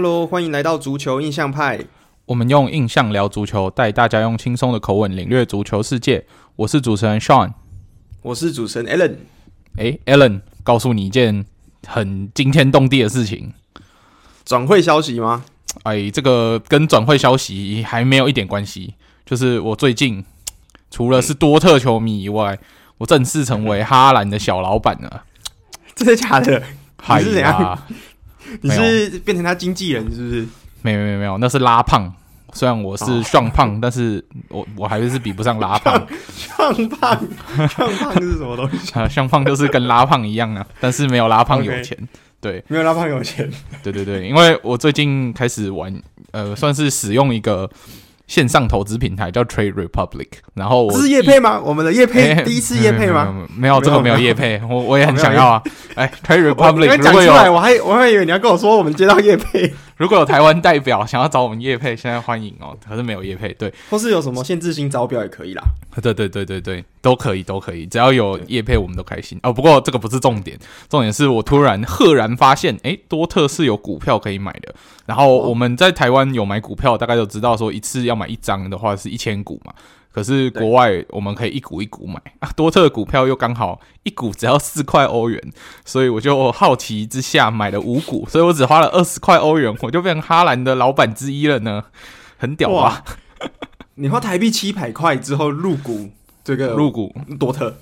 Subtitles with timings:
[0.00, 1.80] Hello，欢迎来到足球印象派。
[2.26, 6.24] 我们用印象聊足球，带大家用轻松的口吻领略足球世界。
[6.54, 7.50] 我是主持人 Sean，
[8.22, 9.16] 我是主持人 Alan。
[9.76, 11.44] 哎，Alan，告诉你一件
[11.84, 13.52] 很惊天动地的事情。
[14.44, 15.44] 转会消息吗？
[15.82, 18.94] 哎，这个跟转会消息还没有一点关系。
[19.26, 20.24] 就是我最近
[20.92, 22.56] 除了是多特球迷以外，
[22.98, 25.24] 我正式成为哈兰的小老板了。
[25.96, 26.62] 真的假的？
[27.00, 27.78] 还是怎样？
[28.62, 30.46] 你是变成他经纪人是不是？
[30.82, 32.12] 没有没有没有，那是拉胖。
[32.54, 36.06] 虽然我是壮胖，哦、但是我我还是比不上拉胖。
[36.56, 37.28] 壮胖，
[37.76, 38.92] 壮胖是什么东西？
[38.98, 41.96] 啊， 壮胖就是跟拉胖一样啊，但是没有拉胖有钱。
[41.96, 42.06] Okay.
[42.40, 43.50] 对，没有拉胖有钱。
[43.82, 45.94] 对对对，因为我最近开始玩，
[46.30, 47.68] 呃，算是使用一个。
[48.28, 51.60] 线上投资平台叫 Trade Republic，然后是叶配吗？
[51.64, 53.34] 我们的叶配、欸、 第一次叶配吗？
[53.56, 55.62] 没有，这个没有叶配，我我也很想要啊！
[55.96, 59.72] 哎，Trade Republic，讲出来，我还我还以为你要跟我说我们接到叶配。
[59.96, 62.76] 如果有台湾代表想要找我们叶配，现在欢迎哦。
[62.88, 65.62] 可是没有叶配，对，或是有什么限制性招标也可以啦。
[66.00, 69.50] 对对对对对，都可以都可以，只要有叶配我们都开心哦。
[69.50, 70.58] 不过这个不是重点，
[70.90, 74.74] 重点是我突然赫然发现，哎，多特是有股票可以买的。
[75.06, 79.72] 然后我们在台湾有买股票，大概都知道说一次要买一张的话是一千股嘛。
[80.12, 85.42] 可是国外我们可以一股一股买 啊，多特的股票又刚好一股只要四块欧元，
[85.86, 91.84] 所以我就好奇之下买了五股，所以我只花了二十块欧元，我就变成哈兰的老板之一了呢，
[92.36, 93.02] 很屌啊！
[93.94, 96.10] 你花台币七百块之后入股
[96.48, 97.76] 这个入股多特，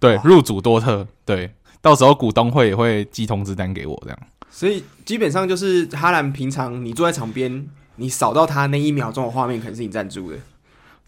[0.00, 1.48] 对，入主多特，对，
[1.80, 4.18] 到时候股东会也会寄通知单给我这样。
[4.50, 10.36] 所以基本上就是哈兰平常你坐在场边，你扫到他那一秒钟的画面，可能是你赞助的。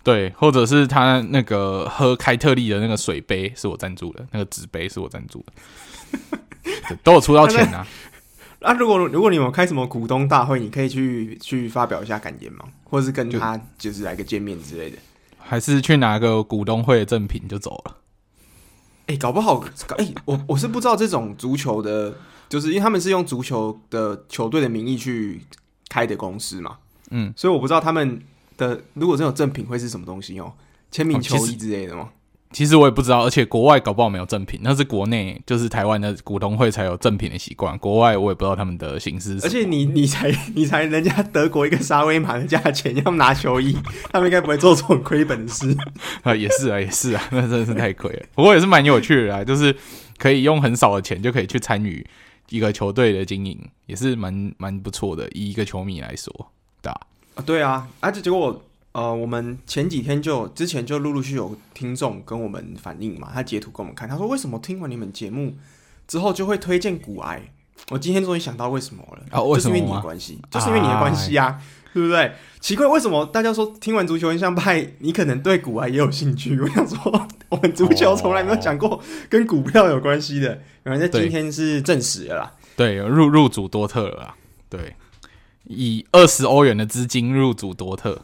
[0.04, 7.84] 对，或者是他那个喝开特利的那个水杯是我赞助的，那个纸杯是我赞助的， 都有出到钱啊。
[8.60, 12.66] 那、啊、如果如果你有开什么股东大会，你可以去去发表一下感言吗？
[12.84, 14.98] 或者是跟他就是来个见面之类的，
[15.40, 17.96] 还是去拿个股东会的赠品就走了？
[19.06, 19.64] 哎、欸，搞不好，
[19.96, 22.14] 哎、欸，我我是不知道这种足球的。
[22.50, 25.40] 就是因为他们是用足球的球队的名义去
[25.88, 26.78] 开的公司嘛，
[27.10, 28.20] 嗯，所以我不知道他们
[28.56, 30.52] 的如果这种赠品会是什么东西哦，
[30.90, 32.10] 签名球衣之类的吗？
[32.52, 39.38] 其实我也不知道，而且国外搞不好没有赠品，那是国内就是台湾的股东会才有赠品的习惯，国外我也不知道他们的形式。
[39.42, 43.76] 而且你 你才你才人家德国一个沙威玛的价钱要拿球衣，
[44.12, 45.76] 他们应该不会做这种亏本的事
[46.22, 48.22] 啊，也是啊也是啊，那真的是太亏了。
[48.34, 49.74] 不过也是蛮有趣的啊，就是
[50.18, 52.04] 可以用很少的钱就可以去参与。
[52.48, 53.56] 一个球队的经营
[53.86, 56.50] 也是蛮蛮不错的，以一个球迷来说，
[56.82, 57.00] 对啊，
[57.46, 58.60] 对啊，而且结果
[58.92, 65.54] 呃，我们前几天就之前就陆陆续续有听众跟我们反映嘛，他截图给我们看，他说为什么听完你们节目
[66.08, 67.42] 之后就会推荐股癌？
[67.90, 69.40] 我今天终于想到为什么了，啊？
[69.40, 71.60] 就是因为你的关系，就是因为你的关系啊。
[71.92, 72.32] 对不对？
[72.60, 76.56] 奇怪，为什么大家说听完足球印象派，你可能对股癌也有兴趣？
[76.60, 82.52] 我想说，我们足球从来没有讲过跟股票有关系的，原来在今天是证实了啦。
[82.76, 84.34] 对，入入主多特了啦。
[84.68, 84.94] 对，
[85.64, 88.22] 以二十欧元的资金入主多特。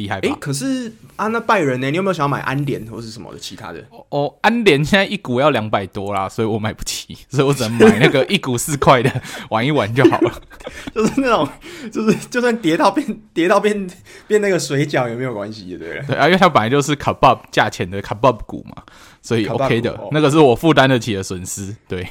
[0.00, 0.28] 厉害吧？
[0.28, 1.90] 哎、欸，可是啊，那拜仁呢？
[1.90, 3.84] 你有没有想要买安联或是什么的其他的？
[4.08, 10.32] 哦，安联现在一股要两百多啦，所以我买不起，所以我只能买那个一股四块的，玩一玩就好了。
[10.94, 11.48] 就是那种，
[11.92, 13.90] 就是就算跌到变跌到变
[14.26, 16.02] 变那个水饺也没有关系，对不对？
[16.08, 18.82] 对啊，因为它本来就是卡巴价钱的卡巴股嘛，
[19.20, 22.06] 所以 OK 的，那个是我负担得起的损失，对。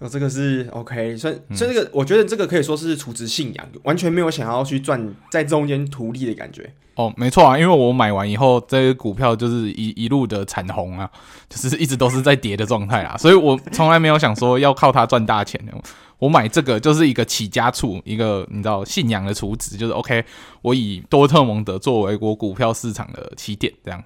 [0.00, 6.72] 哦，这个是 OK，所以所以这个我觉得这个可以说是储值信仰，完全没有想要去赚在中间图利的感觉。
[6.94, 11.08] 哦，没错啊，因为我买完以后，这个股票就是一一路的惨红啊，
[11.50, 15.72] 就是一直都是在跌的状态啊，所以我从来没有想说要靠它赚大钱的。
[16.18, 20.24] 我买这个就是一个起家处，一个你知道信仰的储值，就是 OK，
[20.62, 24.02] 我以多特蒙德作为我股票市场的起点，这样，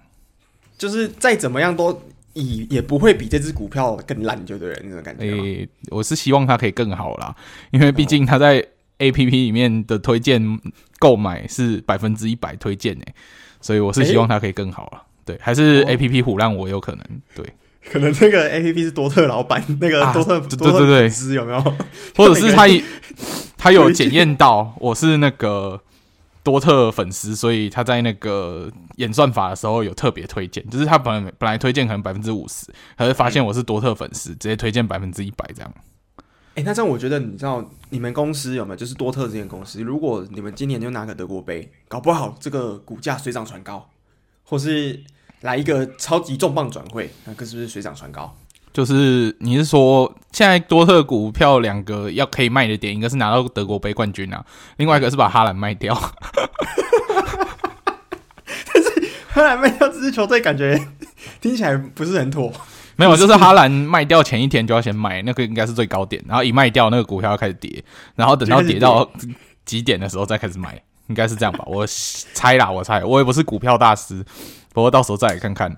[0.76, 2.02] 就是再怎么样都。
[2.34, 5.24] 以也不会比这只股票更烂，就对了，那种感觉。
[5.24, 7.34] 诶、欸，我是希望它可以更好啦，
[7.70, 8.64] 因为毕竟它在
[8.98, 10.42] A P P 里面的推荐
[10.98, 13.14] 购买是百分之一百推荐诶，
[13.60, 14.98] 所以我是希望它可以更好了。
[14.98, 17.04] 欸、对，还是 A P P 唬烂我有可能，
[17.34, 17.44] 对，
[17.90, 21.60] 可能这个 A P P 是多特老板，那个多特、啊、对对对对，是有没有？
[22.16, 22.66] 或者是他
[23.56, 25.80] 他 有检验到我是那个。
[26.44, 35.74] 多特粉丝，所以他在那个演算法的时候有特别推荐，就是他本来本来推荐可能百分之五十，可是发现我是多特粉丝，直接推荐百分之一百这样。
[36.56, 39.82] 哎、欸，那这样我觉得，你知道你们公司有没有就是多特这间公司？
[39.82, 43.88] 如果你们今年就拿个德国杯，搞不好这个股价水涨船高，
[44.44, 45.02] 或是
[45.40, 48.36] 来一个超级重磅转会，那个是不是水涨船高？
[48.74, 54.44] 就是你是说现在多特股票两个要可以卖的点，一个是拿到德国杯冠军啊，
[54.78, 55.96] 另外一个是把哈兰卖掉。
[58.74, 58.90] 但是
[59.28, 60.76] 哈兰卖掉这支球队，感觉
[61.40, 62.52] 听起来不是很妥。
[62.96, 67.84] 没有，就是哈兰卖掉前一天就要先卖，那个应该是最高点，然后一卖掉那个股票要开始跌，
[68.16, 69.08] 然后等到跌到
[69.64, 71.64] 几点的时候再开始买，应该是这样吧？
[71.68, 74.24] 我猜啦，我猜，我也不是股票大师，
[74.72, 75.76] 不过到时候再来看看。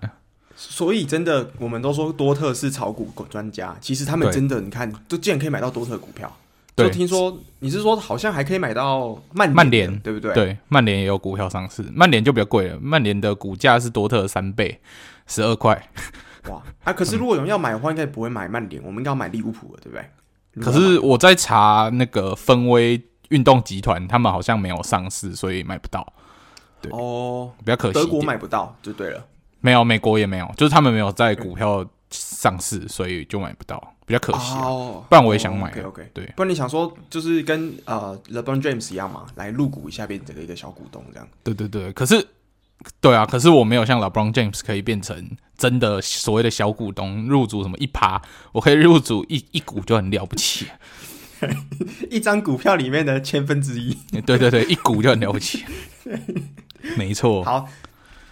[0.57, 6.35] 所以真的，我们都说多特是炒股专家，其实他们真的，你看，就竟然可以买到多特股票。
[6.77, 10.35] 就听说你是说，好像还可以买到曼曼联，对不对？
[10.35, 14.79] 对，曼联也有股票上市，曼联就比较贵了，曼联的股价是多特的三倍，
[15.27, 15.91] 十二块。
[16.51, 16.93] 哇啊！
[16.93, 20.63] 可是如果有人要买的话，应该不会买曼联，我们应该要买利物浦了，对不对？
[20.63, 26.07] 可是我在查那个分威运动集团，他们好像没有上市，所以买不到。
[26.83, 29.25] 对哦，比较可惜，德国买不到就对了。
[29.67, 34.53] 没有，美国也没有，就是他们没有在股票上市，所以就买不到，比较可惜。
[34.55, 35.73] 哦，不然我也想买。
[35.83, 41.29] OK 对，不然你想说就是跟呃 LeBron James 一样嘛，来入股一下，变成一个小股东这样。
[41.43, 42.25] 对对对，可是
[43.01, 48.23] 对啊，可是我没有像 LeBron James 可以变成真的所谓的小股东，入主什么一趴，
[48.53, 50.67] 我可以入主一一股就很了不起，
[52.09, 53.93] 一张股票里面的千分之一。
[54.25, 55.65] 对对对，一股就很了不起，
[56.97, 57.43] 没错。
[57.43, 57.69] 好。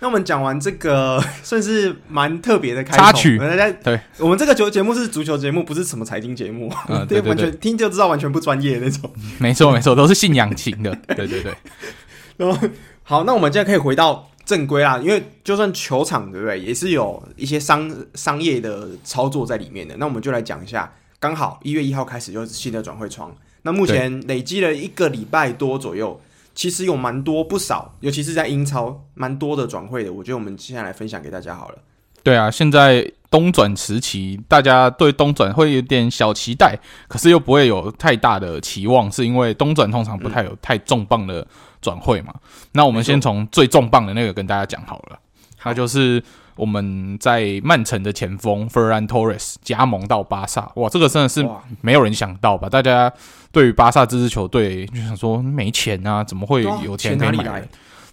[0.05, 9.11] 那我们讲完这个 算是蛮特别的开插曲，大家对，我们这个球节目是足球节目，不是什么财经节目，嗯，对，完全听就知道完全不专业那种。
[9.39, 11.55] 没错没错，都是信仰型的，对对对。
[12.37, 12.69] 然后
[13.03, 19.97] 好，那我们现在可以回到正规啦，因为就算球场对不对，也是有一些商商业的操作在里面的。
[19.97, 26.21] 那我们就来讲一下，刚好一月一号开始就是新的转会窗，那目前累积了一个礼拜多左右。
[26.55, 30.12] 其实有蛮多不少，尤其是在英超，蛮多的转会的。
[30.12, 31.79] 我觉得我们接下来分享给大家好了。
[32.23, 41.47] 对啊，现在冬转时期，大家对冬转会有点小期待，可是又不会有太大的期望，是因为冬转通常不太有太重磅的
[41.83, 42.33] 转会嘛。
[42.35, 42.41] 嗯、
[42.73, 45.19] 那我们先从最重磅的那个跟大家讲好了，
[45.59, 46.23] 它就是
[46.56, 50.71] 我们在曼城的前锋 Ferran Torres 加盟到巴萨。
[50.77, 51.47] 哇，这个真的是
[51.81, 52.69] 没有人想到吧？
[52.69, 53.12] 大家。
[53.53, 57.37] 对于巴萨这支球队，就想说没钱啊，怎么会有钱可以买？
[57.37, 57.69] 钱哪里来？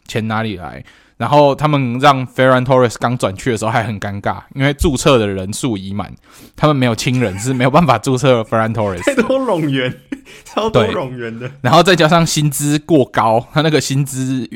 [0.06, 0.86] 钱哪里来？
[1.18, 6.14] 然后他们让 Ferran Torres 刚转去的时候还很尴尬，因为注册的人数已满，
[6.56, 9.02] 他们没有亲人是没有办法注册 Ferran Torres。
[9.04, 9.92] 太多冗员，
[10.46, 11.50] 超多冗员的。
[11.62, 14.48] 然后再加上薪资过高，他那个薪资。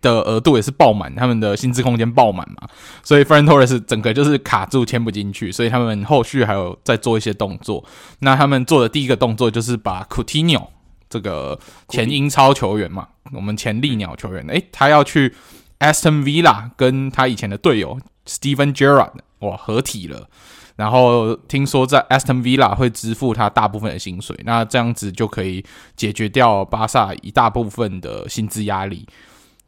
[0.00, 2.68] 的额度也是爆满，他们的薪资空间爆满嘛，
[3.02, 7.84] 所以 Ferran Torres 整个就是卡住签不进去，所以他们后续还有在做一些动作。
[8.20, 10.66] 那他们做的第一个动作就是把 Coutinho
[11.08, 11.58] 这个
[11.88, 15.34] 前英超球员嘛，我们前利鸟球员，诶，他要去
[15.80, 20.28] Aston Villa 跟他以前的队友 Steven Gerrard 哇合体了，
[20.76, 25.64] 然后听说在 Aston Villa 会支付他大部分的薪水，那这样子就可以
[25.96, 29.06] 解决掉巴萨一大部分的薪资压力。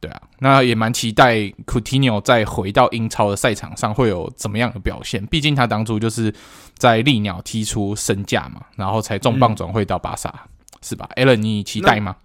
[0.03, 5.25] 对啊，那也蛮期待 Coutinho 再回到英超的赛场上会有怎么样的表现。
[5.27, 6.35] 毕竟他当初就是
[6.77, 12.17] 在利鸟踢出身价嘛，然后才重磅转会到巴萨，嗯、是吧？Allen，你期待吗？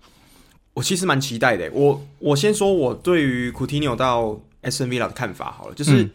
[0.73, 1.69] 我其实蛮期待的。
[1.71, 6.09] 我我先说我对于 Coutinho 到 Aston Villa 的看法好了，就是、嗯、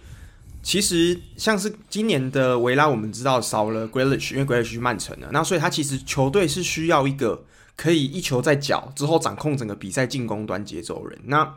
[0.64, 7.44] 其实像是今年的维拉，我们知道少了 Grealish，因为 Grealish 去曼城了，那所以他其实球队是需要一个。
[7.76, 11.18] 可以一球在脚之后掌控整个比赛进攻端节奏人。
[11.24, 11.54] 那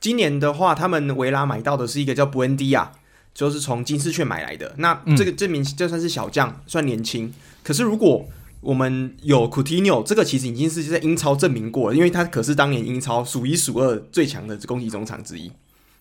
[0.00, 2.92] 今年的话，他们维拉买到的是一个叫布恩迪亚，
[3.32, 4.74] 就是从金丝雀买来的。
[4.78, 7.32] 那这个证明就算是小将，算年轻。
[7.62, 8.26] 可是如果
[8.60, 15.50] 我们有库蒂尼奥，这个其实已经是在英超证明过了，因为他可是当年英超数一数二最强的攻击中场之一。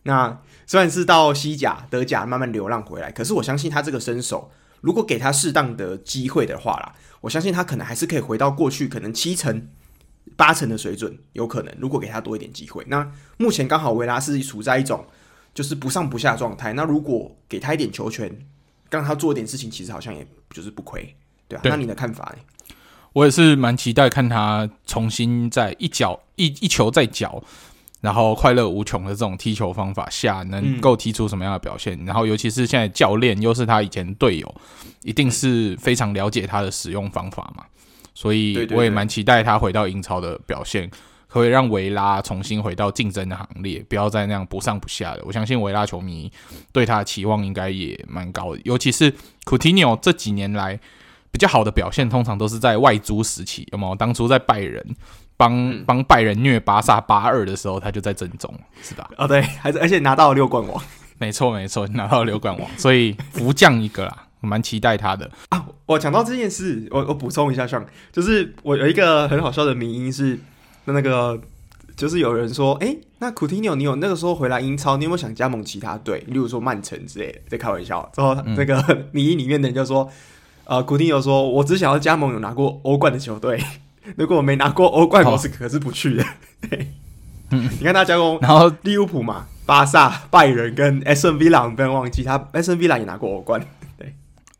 [0.03, 4.49] 那虽然是到西甲、德甲慢慢流浪回来，可是我相信他这个身手，
[4.81, 6.93] 如果给他适当的机会的话啦。
[7.21, 9.69] 我相信他可能还是可以回到过去可能七成、
[10.35, 11.71] 八成的水准，有可能。
[11.79, 15.05] 如果给他多一点机会，那目前刚好维拉是处在一种
[15.53, 16.73] 就是不上不下状态。
[16.73, 18.35] 那如果给他一点球权，
[18.89, 21.15] 让他做一点事情，其实好像也就是不亏，
[21.47, 21.61] 对啊。
[21.61, 22.73] 对，那你的看法呢？
[23.13, 27.43] 我也是蛮期待看他重新在一脚一一球再脚。
[28.01, 31.95] 然后快乐无穷的这种踢球方法下，能够踢出什么样的表现？
[32.03, 34.55] 嗯、然后尤其是现在教练又是他以前队友，
[35.03, 37.63] 一定是非常了解他的使用方法嘛。
[38.15, 40.89] 所以我也蛮期待他回到英超的表现，
[41.27, 45.21] 可，可以让维拉重新回到竞争的行列，不要再那样不上不下的。
[45.23, 46.31] 我相信维拉球迷
[46.73, 49.13] 对他的期望应该也蛮高的，尤其是
[49.45, 50.77] 库蒂尼奥这几年来
[51.31, 53.95] 比较好的表现，通常都是在外租时期，有没有？
[53.95, 54.83] 当初在拜仁。
[55.41, 59.09] 帮帮拜仁虐巴萨八二的时候，他就在正中，是吧？
[59.17, 60.83] 哦，对，还是而且拿到了六冠王，
[61.17, 65.65] 没错没错，拿到了六冠王，所以福将一个啦，我蛮期待他的啊。
[65.87, 70.37] 我讲到这件事，我我补充一下，上就是我有一个很好笑的名因是
[70.85, 71.41] 那那个，
[71.95, 77.39] 就是有人说，哎、欸，那库蒂尼奥，你有那个时候回来英超，你有没有想加盟其他队，例如说曼城之类的？
[77.49, 78.07] 在开玩笑。
[78.13, 78.75] 之后那个
[79.11, 80.07] 迷因里面的人就说，
[80.65, 83.59] 呃，库蒂尼奥说，我只想要加盟有拿过欧冠的球队，
[84.17, 86.25] 如果我没拿过欧冠，我是可是不去的。
[86.69, 86.87] 对，
[87.51, 89.47] 嗯，你看他加工，然后利物浦嘛。
[89.63, 93.61] 巴萨、拜仁跟 SN Villa 不要忘记，他 SN Villa 也拿过欧冠。
[93.97, 94.13] 对，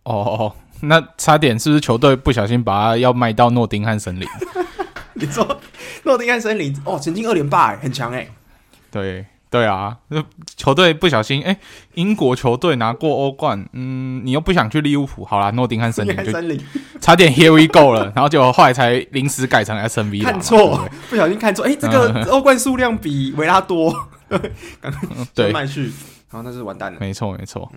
[0.03, 4.25] 哦，那差点是不是球队不小心把他要卖到诺丁汉森林？
[5.13, 5.59] 你说
[6.03, 8.29] 诺丁汉森林哦，曾经二连霸，很强哎。
[8.89, 9.25] 对。
[9.51, 9.97] 对啊，
[10.55, 11.57] 球队不小心，哎，
[11.95, 16.31] 英国球队拿过欧冠，嗯，你又不想去利物浦，好啦，诺丁汉森林就
[17.01, 23.93] 差点 Here we go 了，然后就后来才临时改成 SNV 看错，不小心看错，哎，这个欧冠数量比维拉多，
[25.35, 25.91] 对，卖去，
[26.31, 27.69] 然后那是完蛋了，没错没错，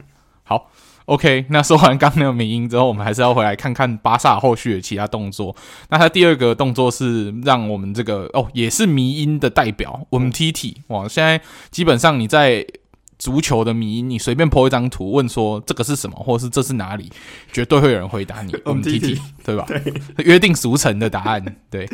[0.44, 0.70] 好。
[1.06, 5.54] OK，那说完刚刚那个迷音之后，我们还是要回来看看巴萨后续的其他动作。
[5.90, 12.66] 那他第二个动作是让我们这个哦，也是迷音的代表，我们 Umtiti 哇，现在基本上你在
[13.18, 17.12] 足球的迷因，你随便 po 一张图，问说这个是什么，或者是这是哪里，
[17.52, 18.54] 绝对会有人回答你。
[18.64, 19.66] 我们 Umtiti 对吧？
[19.68, 19.82] 对，
[20.24, 21.44] 约定俗成的答案。
[21.70, 21.86] 对，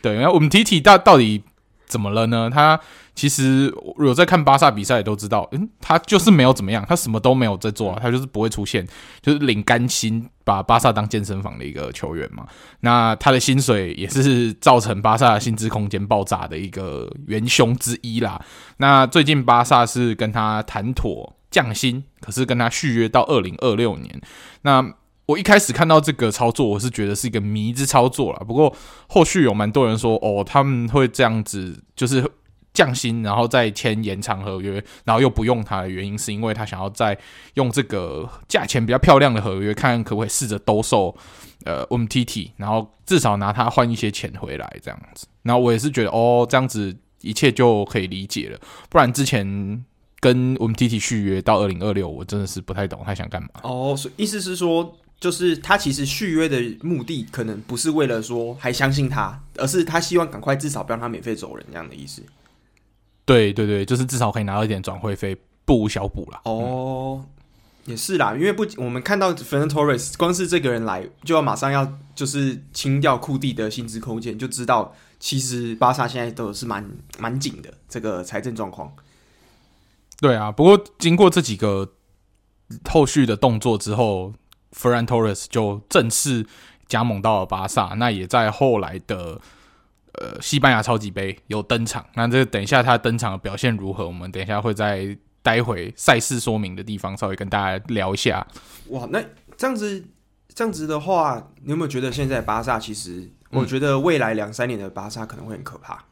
[0.00, 1.42] 对，那我们 Umtiti 到到底
[1.88, 2.50] 怎么了呢？
[2.52, 2.78] 他
[3.14, 8.86] 其实有在看巴萨比赛，也都知道，嗯，他就是没有怎么样，他什么都没有在做啊，他就是不会出现，
[9.20, 12.46] 就是领干薪，把巴萨当健身房的一个球员嘛。
[12.80, 18.40] 那他的薪水也是造成巴萨薪资空间爆炸的一个元凶之一啦。
[18.76, 24.20] 那最近巴萨是跟他谈妥降薪，可是跟他续约到二零二六年。
[24.62, 24.94] 那
[25.28, 28.38] 我一开始看到这个操作，我是觉得是一个迷之操作啦。
[28.46, 28.74] 不过
[29.08, 32.28] 后续有蛮多人说，哦，他们会这样子，就是。
[32.74, 34.72] 降薪，然后再签延长合约，
[35.04, 37.18] 然后又不用他的原因，是因为他想要再
[37.54, 41.12] 用这个价钱比较漂亮的合约，看可不可以试着兜售
[41.64, 45.26] 呃 Umtiti，然后至少拿他换一些钱回来这样子。
[45.42, 48.60] 然后我也是觉得哦，这样子一切就可以理解了。
[48.88, 49.84] 不然之前
[50.20, 53.48] 跟 Umtiti 续约到二零二六，我真的是不太懂他想干嘛。
[53.62, 62.22] 哦，所以意思是说，就是他其实续约的目的可能不是为了说还相信他，而是他希望赶快至少不让他免费走人这样的意思。
[63.24, 66.40] 对对对，就是至少可以拿到一点转会费，不无小补啦。
[66.44, 67.24] 哦，
[67.84, 78.92] 也是啦，因为不，我们看到 Fernan Torres 光是这个人来，就要马上要就是清掉库蒂的薪资空间，就知道其实巴萨现在都是蛮蛮紧的这个财政状况。
[80.20, 81.92] 对啊，不过经过这几个
[82.88, 84.32] 后续的动作之后
[84.72, 86.46] ，Ferran Torres 就正式
[86.86, 89.40] 加盟到了巴萨，那也在后来的。
[90.20, 94.04] 呃，西班牙超级杯有登场，那这个等一下他登场的表现如何？
[94.04, 98.44] 我们等一下会在待会赛事说明的地方稍微跟大家聊一下。
[98.88, 99.22] 哇，那
[99.56, 100.04] 这样子
[100.52, 103.30] 这样子的话，你有没有觉得现在巴萨其实？
[103.50, 106.04] 我觉得未来两三年的巴萨可能会很可怕。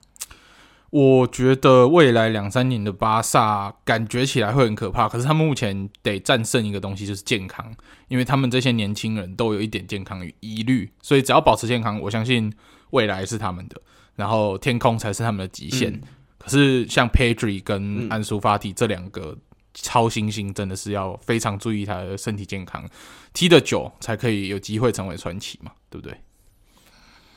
[0.90, 7.74] 我觉得未来两三年的巴萨感觉起来会很可怕，可是他们目前得战胜一个东西，就是健康，
[8.08, 12.52] 因为他们这些年轻人都有一点健康与疑虑，所以只要保持健康，我相信
[12.90, 13.80] 未来是他们的。
[14.14, 15.92] 然后天空才是他们的极限。
[15.92, 16.00] 嗯、
[16.38, 19.36] 可是像 Pedri 跟安苏法蒂这两个
[19.74, 22.88] 超新星，真的是要非常注意他的身体健康，
[23.34, 26.16] 踢得久才可以有机会成为传奇嘛，对不对？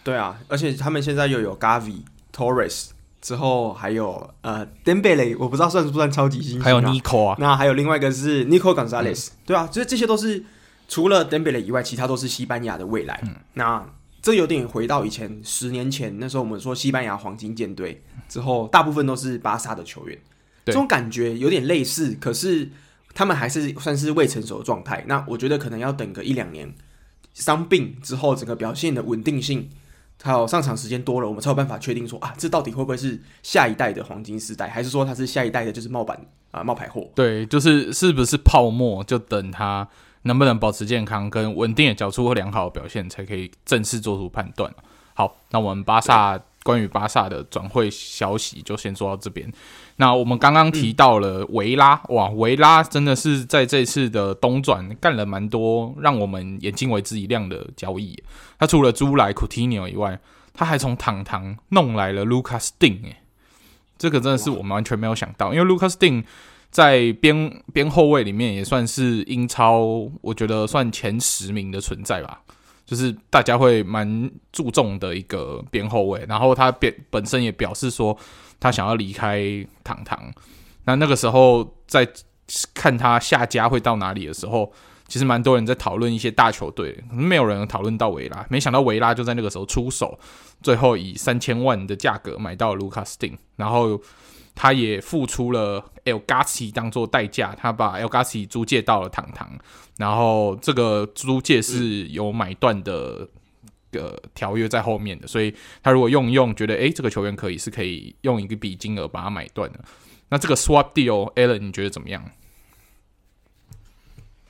[0.05, 2.03] 对啊，而且他们现在又有 Gavi、
[2.33, 10.43] Torres，之后还有呃 Dembele，我不知道算不算超级新星，还有 Nico 啊，那还有另外一个是 Nico Gonzalez，、嗯、对啊，所以这些都是
[10.87, 13.19] 除了 Dembele 以外，其他都是西班牙的未来。
[13.23, 13.85] 嗯、那
[14.21, 20.17] 这有点回到以前十年前，那时候我们说西班牙黄金舰队之后，大部分都是巴萨的球员，
[20.65, 22.17] 对这种感觉有点类似。
[22.19, 22.69] 可是
[23.13, 25.03] 他们还是算是未成熟的状态。
[25.07, 26.73] 那我觉得可能要等个一两年，
[27.33, 29.69] 伤病之后整个表现的稳定性，
[30.21, 36.19] 还有上场时间多了，我们才有办法确定说啊，这到底会不会是下一代的黄金时代，还是说它是下一代的就是冒版
[36.51, 37.07] 啊冒牌货？
[37.15, 39.87] 对，就是是不是泡沫，就等它。
[40.23, 44.69] 能不能保持健康跟稳定的缴出良好的表现，才可以正式做出判断。
[45.13, 46.37] 好，那我们巴萨
[46.69, 49.51] 关于巴萨的转会消息就先说到这边。
[49.95, 58.21] 那我们刚刚提到了维拉，哇，维拉真的是在这次的冬转干了蛮多让我们眼睛为之一亮的交易。
[58.59, 60.19] 他除了租来 Coutinho 以外，
[60.53, 63.21] 他还从堂堂弄来了 Lucas Digne，哎，
[63.97, 66.23] 这个真的是我们完全没有想到，因为 Lucas Digne。
[66.71, 72.43] 在边边后卫里面也算是英超，我觉得算前十名的存在吧，
[72.89, 76.25] 就是大家会蛮注重的一个边后卫。
[76.27, 78.17] 然后他本本身也表示说，
[78.59, 80.19] 他想要离开堂堂。
[80.85, 82.07] 那那个时候在
[82.73, 84.73] 看他下家会到哪里的时候，
[85.07, 88.43] 其实蛮多人在讨论一些大球队，可能没有人讨论到维拉。
[88.49, 90.17] 没想到维拉就在那个时候出手，
[90.63, 94.01] 最后以三千万的价格买到卢卡斯汀，然后
[94.55, 99.49] 他也付出了 El Ghazi 当做代价，他把 El Ghazi 租借到了堂堂，
[99.97, 103.27] 然后这个租借是有买断的。
[103.91, 105.51] 个条约在后面的，所以
[105.81, 109.83] 他如果用一用，觉得诶这个球员可以，是可以用一个笔金额把它买断的。
[110.29, 112.23] 那这个 swap Deal，Allen 你觉得怎么样？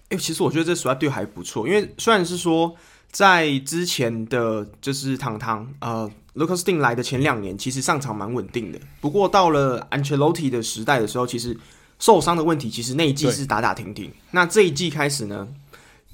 [0.09, 2.75] 诶，其实我觉得这 swap deal 还不错，因为虽然是说
[3.11, 8.79] 在之前的就是堂堂呃 Lucas Digne 来的前两年，其实上场蛮稳定的。
[9.01, 11.55] 不过到了 Ancelotti 的时代的时候，其实
[11.99, 14.09] 受伤的问题其实那一季是打打停停。
[14.31, 15.49] 那这一季开始呢？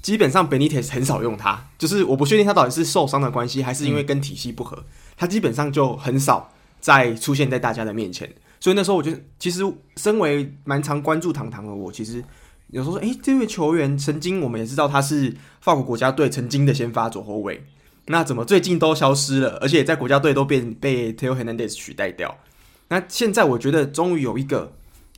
[0.02, 4.84] 基本上 Benitez 很少用他，就是我不确定他到底是受伤的关系，还是因为跟体系不合，
[5.16, 8.32] 他基本上就很少再出现在大家的面前。
[8.60, 9.62] 所以那时候我觉得，其实
[9.96, 12.22] 身为蛮常关注堂堂的我，其实
[12.68, 17.64] 有时候说，诶，这位球员曾经我们也知道他是法国国家队曾经的先发左后卫，
[18.06, 22.38] 那怎么最近都消失了，而且在国家队都被被 Theo Hernandez 取代掉？
[22.88, 24.72] 那现在我觉得终于有一个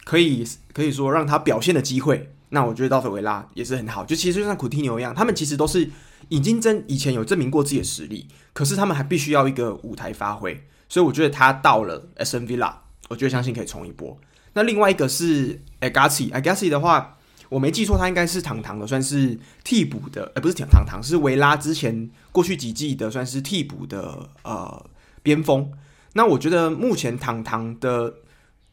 [0.05, 2.33] 可以可以说让他表现的机会。
[2.51, 5.91] 那我觉得到费维拉也是很好，就其实就像库蒂尼奥一样，他们其实都是
[6.31, 14.19] 已经真以前有证明过自己的实力，可是他们还必须要一个舞台发挥，所以我觉得他到了 S N V 拉我觉得相信可以冲一波。
[14.55, 17.18] 那另外一个是 Agassi，Agassi 的话，
[17.49, 24.87] 我没记错，他应该是堂堂的，算是替补的，呃，不是堂堂，是维拉之前过去几季的算是替补的呃
[25.23, 25.71] 边锋。
[26.15, 28.15] 那我觉得目前堂堂的。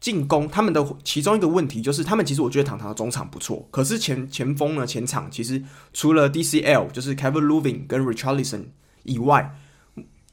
[0.01, 5.63] 进攻他们的其中一个问题就是，他们其实我觉得堂堂的中场不错，可是前前锋呢，前场其实
[5.93, 8.65] 除了 DCL 就是 kevin lovin 跟 Richardson
[9.01, 9.55] 以外，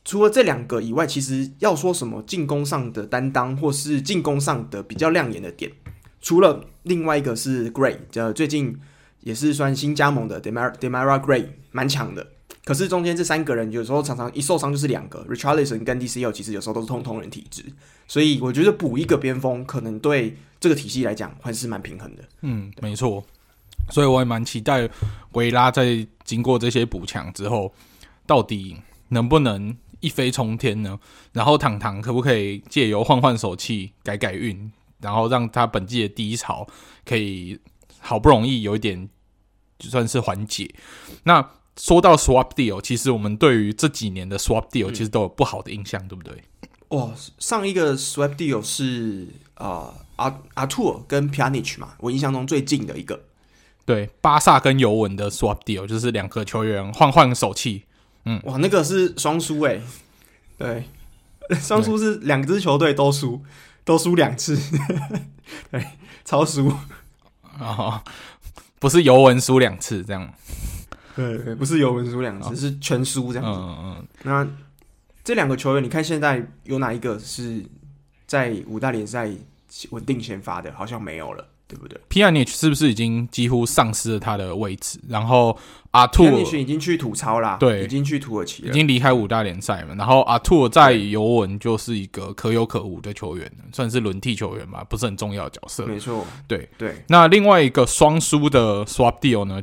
[0.05, 5.73] 除了这两个以外，其实要说什么进攻上的担当或是进攻上的比较亮眼的点，
[6.23, 8.79] 除了另外一个是 Gray，呃，最近
[9.21, 12.27] 也是算新加盟的 Demarai Demarai Gray 蛮强的。
[12.65, 17.65] 可是中间这三个人有时候常常一受伤就是两个，Richardson 跟 DCL 其实有时候都是通通人体质，
[18.07, 22.23] 所以我觉得补一个边锋可能对这个体系来讲还是蛮平衡的。
[22.43, 23.25] 嗯，没错，
[23.91, 24.89] 所以我也蛮期待
[25.33, 27.75] 维拉在经过这些补强之后，
[28.25, 28.77] 到底
[29.09, 31.01] 能不能一飞冲天呢？
[31.33, 34.71] 然后堂堂可不可以借由换换手气改改运，
[35.03, 36.67] 然后让他本季的低潮
[37.05, 37.59] 可以
[37.99, 39.09] 好不容易有一点
[39.79, 40.75] 就算是缓解？
[41.25, 41.51] 那。
[41.75, 46.45] 说到 swap deal，其实我们对于这几年的 swap deal 其实都有不好的印象，嗯、对不对？
[46.89, 53.25] 哇，上一个 swap deal 是呃阿阿图跟 Pjanic 嘛，我印象中最近的一个。
[53.87, 57.85] 对，巴萨跟尤文的 swap deal 就是两个球员换换手气。
[58.27, 59.81] 嗯，哇，那个是双输诶。
[60.59, 60.85] 对，
[61.59, 63.43] 双输是两支球队都输，
[63.85, 64.57] 都输两次。
[65.71, 65.87] 对，
[66.25, 66.81] 超输啊、
[67.59, 68.03] 哦，
[68.79, 70.33] 不是尤文输两次这样。
[71.15, 73.61] 对对，不是尤文输两次，是全输这样子。
[73.61, 74.07] 嗯嗯。
[74.23, 74.49] 那
[75.23, 77.63] 这两个球员，你看现在有哪一个是
[78.27, 79.31] 在五大联赛
[79.91, 80.73] 稳定先发的？
[80.73, 85.01] 好像没有了，对不对 p i a n i c 是不是已经几乎丧失了他的位置？
[85.09, 85.57] 然后
[85.93, 89.95] 阿兔已经去吐槽啦，对，已经去土耳其了，已经离开五大联赛了。
[89.95, 95.87] 然后阿兔在尤文就是一个可有可无的球员，算是轮替球员吧，不是很重要的角色。
[95.87, 97.03] 没错，对对。
[97.09, 99.63] 那另外一个双输的 swap deal 呢？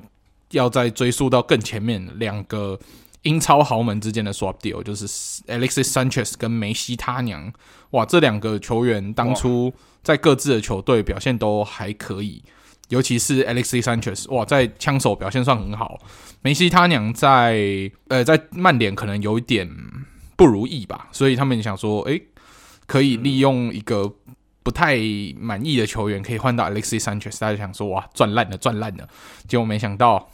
[0.51, 2.79] 要再追溯到更前面，两个
[3.23, 5.07] 英超豪门之间的 swap deal，就是
[5.47, 7.51] Alexis Sanchez 跟梅西他娘，
[7.91, 12.43] 哇，这两个球员当初在各自的球队表现都还可以，
[12.89, 15.99] 尤其是 Alexis Sanchez，哇，在枪手表现算很好。
[16.41, 19.69] 梅西他娘在呃在曼联可能有一点
[20.35, 22.21] 不如意吧，所以他们想说，诶，
[22.85, 24.15] 可以利用一个。
[24.61, 24.99] 不太
[25.39, 29.07] 满意的球员可以换到 Alexis Sanchez，大家想说哇赚烂了赚烂了，
[29.47, 30.29] 结果没想到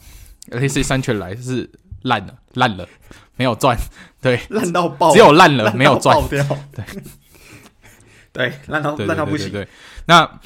[0.50, 1.70] Alexis Sanchez 来是
[2.06, 2.88] 烂了烂了，
[3.36, 3.78] 没有赚，
[4.22, 6.44] 对，烂到爆，只有烂了没有赚， 对
[8.32, 9.52] 对，烂到烂到不行。
[9.52, 9.68] 对，
[10.08, 10.40] 那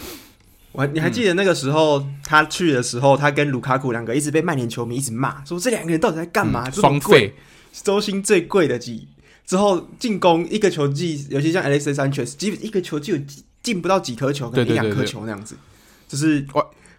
[0.74, 6.70] 我你还记得那个时候、嗯、他去的时候，他跟卢卡库两个一直被曼联球迷一直骂，说这两个人到底在干嘛？
[6.70, 7.36] 双费，
[7.72, 9.08] 周薪最贵的几
[9.46, 13.46] 之后进攻一个球季，尤其像 Alexis Sanchez，基本一个球季有几。
[13.62, 15.54] 进不到几颗球，可能一两颗球那样子，
[16.08, 16.48] 就是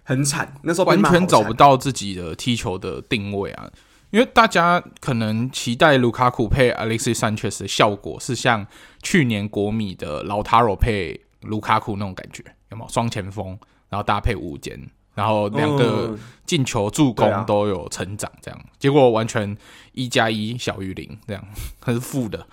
[0.05, 0.55] 很惨。
[0.63, 3.69] 那时候完全找不到自己的踢球的定位啊！
[4.11, 8.67] 因为大家可能期待卢卡库配 Alexis Sanchez 的效果是像
[9.03, 12.91] 去年国米的老塔罗配卢卡库那种感觉，有没有？
[12.91, 14.79] 双前锋，然后搭配五间，
[15.15, 19.57] 然后两个进球助攻都有成长，这样、嗯、结果完全
[19.93, 21.45] 一加一小于零，这样
[21.81, 22.47] 它是负的，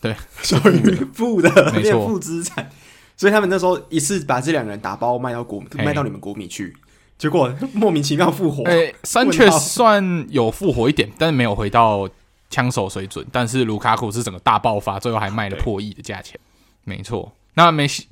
[0.00, 2.70] 对，小于 负的，没错，负资产。
[3.16, 6.74] 所以他们那时候一次把这两个人打包卖到国，卖到你们国米去，
[7.18, 8.64] 结果莫名其妙复活。
[8.64, 12.08] 哎、欸，三确算有复活一点，但是没有回到
[12.50, 13.26] 枪手水准。
[13.30, 16.38] 但是卢卡库是整个大爆发，最后还卖了破亿的价钱。
[16.84, 18.06] 没错，那梅西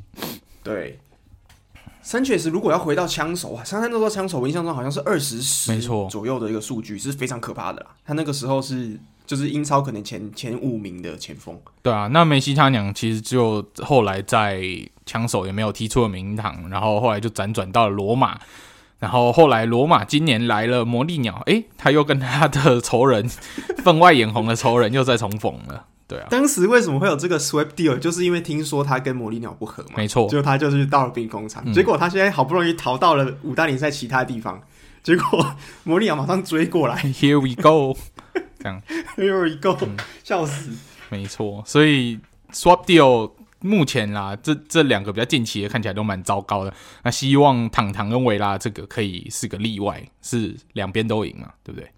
[0.62, 0.98] 对。
[2.04, 7.90] 三确实，如果要回到枪手啊，三三那时候枪手，我印象中好像是二十十没错左右的一个数据，是非常可怕的啦。
[8.04, 11.56] 他那个时候是就是英超可能前前五名的前锋。
[11.80, 14.60] 对啊，那梅西他娘其实就后来在
[15.06, 18.36] 枪手也没有踢出了名堂，然后后来就辗转到了罗马，
[19.02, 23.28] 然后后来罗马今年来了魔力鸟，诶，他又跟他的仇人
[23.82, 25.86] 分外眼红的仇人又再重逢了。
[26.06, 27.98] 对啊，当时为什么会有这个 swap deal？
[27.98, 34.62] 就是因为听说他跟魔力鸟不合嘛，没错，就他就是到了兵工厂，嗯、结果他现在好不容易逃到了五大联赛其他地方，
[35.02, 37.98] 结果魔力鸟马上追过来，Here we go，
[38.60, 38.80] 这样，
[39.18, 40.70] Here we go，、嗯、笑死，
[41.08, 42.20] 没错，所以
[42.52, 43.32] swap deal
[43.62, 51.90] 目前啦，这这两个比较近期的看起来都蛮糟糕的，那希望糖糖跟维拉这个可以是个例外，是两边都赢嘛，对不对？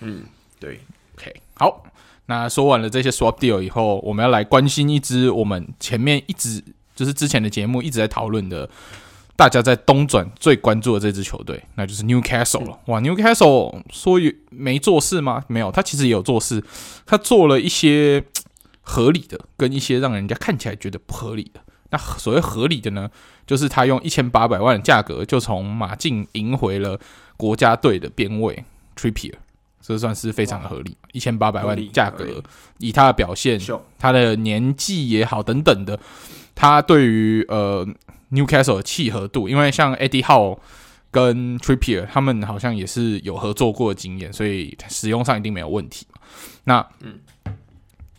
[0.00, 0.24] 嗯，
[0.60, 0.80] 对
[1.16, 1.84] ，OK，好。
[2.26, 6.62] 那说完了这些 swap deal 以后，我们要来关心一支我们前面一直
[6.94, 8.68] 就是之前的节目一直在讨论的，
[9.34, 12.78] 大家在东转最关注的这支球队，那就是 Newcastle 了。
[12.88, 15.42] 哇，Newcastle 说没做事吗？
[15.48, 16.62] 没有，他其实也有做事，
[17.06, 18.22] 他做了一些
[18.88, 21.60] 合理的，跟一些让人家看起来觉得不合理的。
[21.90, 23.10] 那所谓合理的呢，
[23.46, 26.98] 就是他用一千八百万的价格就从马竞赢回了
[27.36, 28.64] 国家队的边位
[28.96, 29.34] Trippier。
[29.80, 32.42] 这算是非常的合理，一千八百万价格，
[32.78, 33.58] 以他的表现、
[33.98, 35.98] 他的年纪也好等等的，
[36.54, 37.86] 他对于呃
[38.30, 40.58] Newcastle 的契合度，因为像 Eddie Howe
[41.10, 46.06] 跟 Trippier 他们好像也是有合作过的经验，所以使用上一定没有问题。
[46.64, 47.20] 那嗯，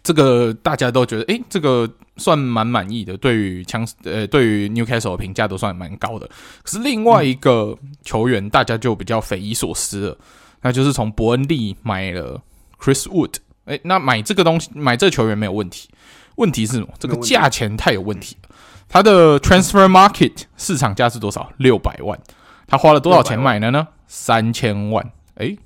[0.03, 6.29] 这个大家都觉得，诶，这个算蛮满意的，对于枪呃对于 Newcastle 的评价都算蛮高的。
[6.63, 10.17] 可是另外一个球员，大家就比较匪夷所思了。
[10.61, 12.41] 那就是从伯恩利买了
[12.79, 13.35] Chris Wood，
[13.65, 15.89] 诶，那买这个东西，买这个球员没有问题，
[16.35, 16.89] 问题是什么？
[16.99, 18.49] 这个价钱太有问题了。
[18.89, 21.51] 他的 Transfer Market 市场价是多少？
[21.57, 22.19] 六百万，
[22.67, 23.87] 他花了多少钱买的呢？
[24.07, 25.11] 三千万。
[25.35, 25.57] 诶，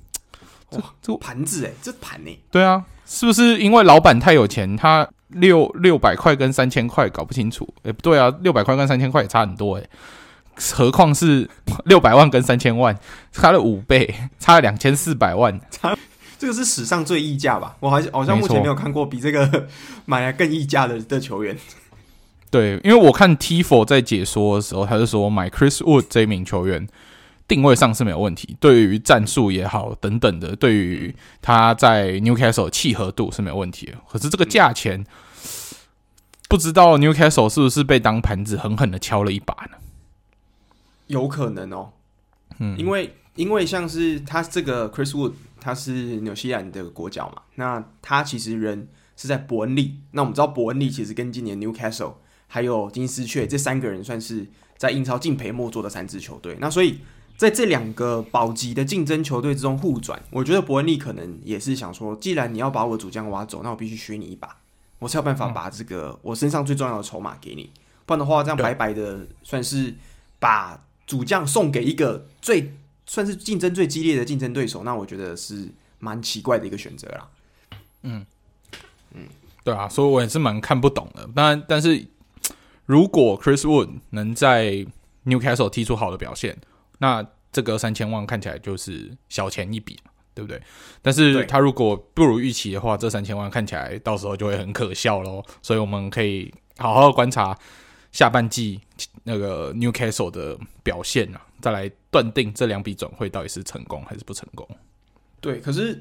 [0.74, 2.38] 这这盘子哎，这盘呢？
[2.50, 4.76] 对啊，是不是因为老板太有钱？
[4.76, 7.68] 他六六百块跟三千块搞不清楚？
[7.82, 9.84] 诶，不对啊，六百块跟三千块也差很多哎。
[10.72, 11.48] 何况是
[11.86, 12.96] 六百万跟三千万，
[13.32, 15.96] 差了五倍，差了两千四百万，差
[16.38, 17.76] 这个是史上最溢价吧？
[17.80, 19.66] 我好像好像目前没有看过比这个
[20.06, 21.56] 买来更溢价的的球员。
[22.50, 26.86] 对，因为我看 Tifo 在解说的时候，他就说买 Chris Wood 这名球员
[27.46, 33.94] 定位上是没有问题，对于战术也好等等的，对于他在 Newcastle 契合度是没有问题的。
[34.08, 35.06] 可是这个价钱，嗯、
[36.48, 39.76] 不知道 Newcastle 是不是被当盘子狠狠的敲了一把呢？
[41.08, 41.92] 有可能哦，
[42.58, 52.14] 嗯，因为因为像是他这个 Chris Wood，他是纽西兰的国脚嘛，那他其实人是在伯恩利，那我们知道伯恩利其实跟今年 Newcastle
[52.46, 54.46] 还有金丝雀这三个人算是
[54.78, 57.00] 在英超敬陪末座的三支球队，那所以
[57.36, 64.56] 在这两个保级的竞争球队之中互转，我觉得伯恩利可能也是想说，既然你要把我主将挖走，那我必须削你一把，
[64.98, 67.70] 我才有办法把这个我身上最重要的筹码给你，
[68.06, 69.94] 不然的话这样白白的算是
[70.38, 70.80] 把。
[71.06, 72.72] 主将送给一个最
[73.04, 75.68] 算是竞争最激烈的竞争对手，那我觉得是
[75.98, 77.28] 蛮奇怪的一个选择啦。
[78.04, 78.24] 嗯
[79.12, 79.28] 嗯，
[79.62, 81.28] 对啊，所以我也是蛮看不懂的。
[81.34, 82.06] 但但是
[82.86, 84.86] 如果 Chris Wood 能在
[85.26, 86.56] Newcastle 踢出好的表现，
[86.98, 89.98] 那这个三千万看起来就是小钱一笔，
[90.34, 90.60] 对不对？
[91.02, 95.42] 但是他如果不如预期的话，这三千万看起来到时候就会很可笑喽。
[95.62, 97.56] 所以我们可以好好观察。
[98.12, 98.80] 下半季
[99.24, 104.64] 那个 Newcastle 的表现啊，再来断定这两笔转会到底是成功还是不成功。
[105.40, 105.94] 对，可是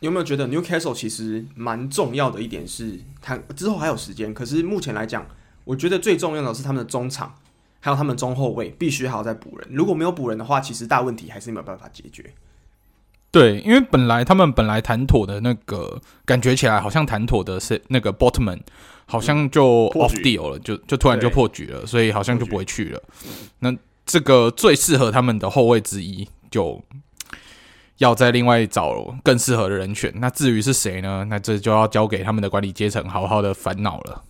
[0.00, 4.34] 你有没有觉得 Newcastle 其实蛮重要的一点是，他之后还有时间。
[4.34, 5.24] 可是目前来讲，
[5.62, 7.36] 我觉得最重要的是他们的中场，
[7.80, 9.68] 还有他们中后卫必须还要再补人。
[9.70, 12.32] 如果没有补人的话，其实大问题还是没有办法解决。
[13.32, 18.60] 对，因为本来他们本来谈妥的那个感觉起来，好像谈妥的是那个 Botman。
[19.06, 23.02] 好像就 off deal 了，就就突然就破局了，所以好像就不会去了。
[23.58, 26.80] 那这个最适合他们的后卫之一，就
[27.98, 30.12] 要再另外找更适合的人选。
[30.18, 31.26] 那至于是谁呢？
[31.28, 34.22] 那这就要交给他们的管理阶层好好的烦恼了。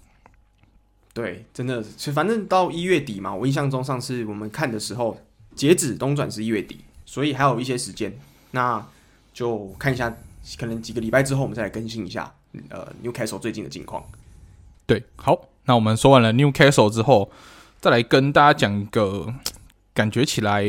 [1.12, 5.20] 对，真的，是反正到一月底嘛，我印象中上次我们看的时候，
[5.56, 8.16] 截止冬转是一月底，所以还有一些时间。
[8.52, 8.84] 那
[9.32, 10.14] 就看一下，
[10.58, 12.32] 可能几个礼拜之后，我们再来更新一下，
[12.68, 14.04] 呃，Newcastle 最近的近况。
[14.86, 17.30] 对，好，那我们说完了 Newcastle 之后，
[17.80, 19.32] 再来跟大家讲一个
[19.92, 20.64] 感觉起来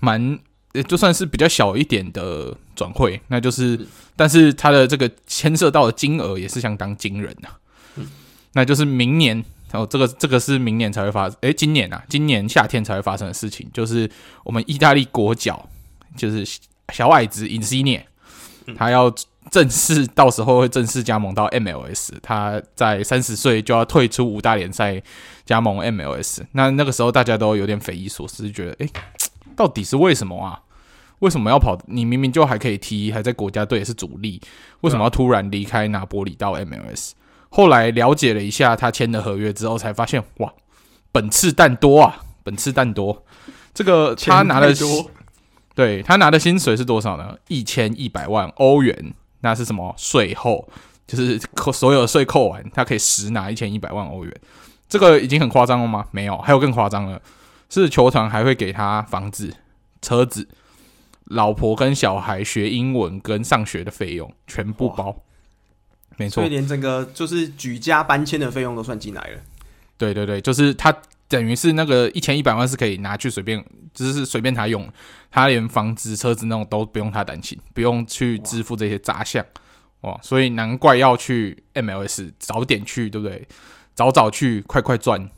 [0.00, 0.38] 蛮，
[0.88, 7.58] 就算是比较小一点的转会，那就是，但是它的这个牵涉到的金额也是相当惊人的、啊。
[8.48, 14.10] 嗯，那就是明年哦，这个这个是明年才会发，诶，今年啊，今年夏天才会发生的事情，就是
[14.44, 15.68] 我们意大利国脚，
[16.16, 16.44] 就是
[16.92, 18.02] 小矮子 Insigne，
[18.76, 19.14] 他要。
[19.50, 25.02] 正式到时候会正式加盟到 MLS，他在三十岁就要退出五大联赛，
[25.46, 26.42] 加盟 MLS。
[26.52, 28.90] 那那个时候大家都有点匪夷所思，觉得诶，
[29.56, 30.60] 到底是为什么啊？
[31.20, 31.78] 为什么要跑？
[31.86, 34.38] 你明明就还可以踢，还在国家队也是主力，
[34.82, 37.12] 为什么要突然离开拿波里到 MLS？
[37.48, 40.52] 后来了解了一下他签的合约之后，才发现哇，
[41.10, 43.24] 本次蛋多啊，本次蛋多。
[43.72, 45.10] 这个他拿的多，
[45.74, 47.36] 对他拿的薪水是多少呢？
[47.48, 49.14] 一千一百万欧元。
[49.40, 50.68] 那是什么税后？
[51.06, 54.40] 就是扣所有的税扣完，他可以实拿一千一百万欧元。
[54.88, 56.04] 这个已经很夸张了吗？
[56.10, 57.22] 没有，还有更夸张的，
[57.70, 59.54] 是球团还会给他房子、
[60.02, 60.48] 车子、
[61.24, 65.16] 老婆跟小孩学英文跟上学的费用全部包。
[66.18, 69.40] 没错，所以连整个就是举家搬迁的费用都算进来了。
[69.96, 70.94] 对对对，就是他
[71.26, 74.86] 等于是那个一千一百万是可以拿去随便，只是随便他用。
[75.30, 79.44] 他连房子、车子那种都不用他担心，不用去支付这些杂项，
[80.00, 80.18] 哇！
[80.22, 83.46] 所以难怪要去 MLS 早点去，对不对？
[83.94, 85.28] 早早去，快快赚，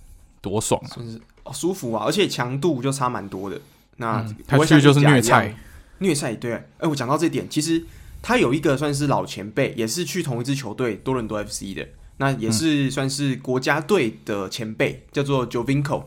[0.41, 0.95] 多爽啊！
[0.95, 3.61] 是哦，舒服啊，而且强度就差蛮多的。
[3.97, 5.55] 那、嗯、他去就是虐菜，
[5.99, 6.53] 虐菜对。
[6.53, 7.85] 哎、欸，我讲到这点，其实
[8.23, 16.05] 他有一个算是老前辈，也是去同一支球队多伦多 FC 的，那也是算是国家队的前辈，叫做 Giovinco。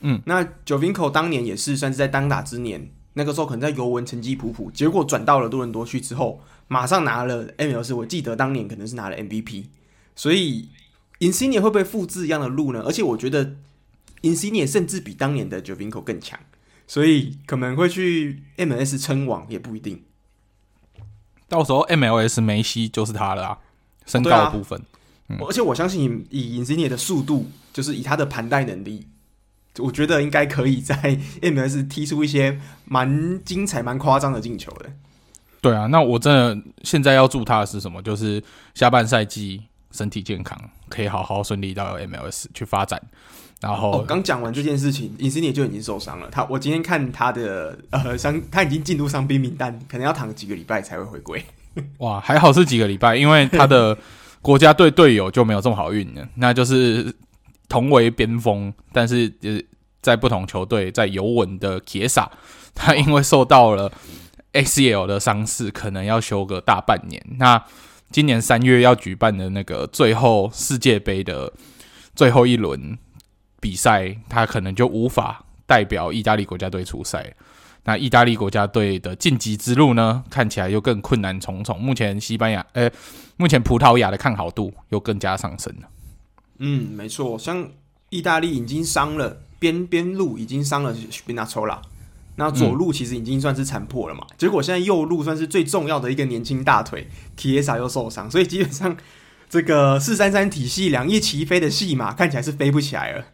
[0.00, 2.90] 嗯，那 Giovinco 当年也是算是在当打之年。
[3.14, 7.96] 那个时候可能在尤文成绩普普，结果转到了多伦多去之后，马上拿了 MLS。
[7.96, 9.64] 我记得当年可能是拿了 MVP，
[10.14, 10.68] 所以
[11.18, 12.84] Insigne 会不会复制一样的路呢？
[12.86, 13.56] 而且我觉得
[14.22, 16.38] Insigne 甚至比当年的 Giovinco 更强，
[16.86, 20.04] 所以可能会去 MLS 称王也不一定。
[21.48, 23.58] 到时候 MLS 梅西就是他了啊，
[24.06, 24.78] 身高的部分。
[24.78, 24.96] 哦啊
[25.30, 29.06] 嗯、而且我相信以 Insigne 的速度，就是以他的盘带能力。
[29.78, 30.96] 我觉得应该可以在
[31.42, 34.90] MLS 踢出一些蛮精彩、蛮夸张的进球的。
[35.60, 38.02] 对啊，那我真的现在要祝他的是什么？
[38.02, 38.42] 就是
[38.74, 43.00] 下半赛季身体健康，可以好好顺利到 MLS 去发展。
[43.60, 46.28] 然后刚讲、哦、完这件事情，Insigne 就已经受伤了。
[46.30, 51.44] 他我今天看他的呃伤，他已经进入伤兵名单，可能要躺几个礼拜才会回归。
[51.98, 53.96] 哇，还好是几个礼拜，因为他的
[54.42, 57.14] 国家队队友就没有这么好运了，那就是。
[57.70, 59.66] 同为边锋，但是就是
[60.00, 62.26] 在不同球队，在尤文的杰萨，
[62.74, 63.92] 他因为受到了
[64.54, 67.22] ACL 的伤势，可能要休个大半年。
[67.38, 67.62] 那
[68.10, 71.52] 今年三月要举办的那个最后世界杯的
[72.14, 72.96] 最后一轮
[73.60, 77.34] 比赛，他可能就无法代表意大利国家队出赛。
[77.84, 81.80] 那意大利国家队的晋级之路呢，看起来又更困难重重。
[81.80, 82.90] 目前西班牙，呃、
[83.36, 85.88] 目前葡萄牙的看好度又更加上升了。
[86.58, 87.66] 嗯，没错，像
[88.10, 90.94] 意大利已经伤了边边路，已经伤了
[91.26, 91.80] 皮纳佐拉，
[92.38, 94.24] 那左路其实已经算是残破了嘛。
[94.30, 98.96] 嗯、结果现在右路算是最重要的一个年轻大腿，铁萨又受伤，所以基本上
[99.50, 103.26] 这个四三三体系两翼齐飞的戏码看起来是飞不起来了。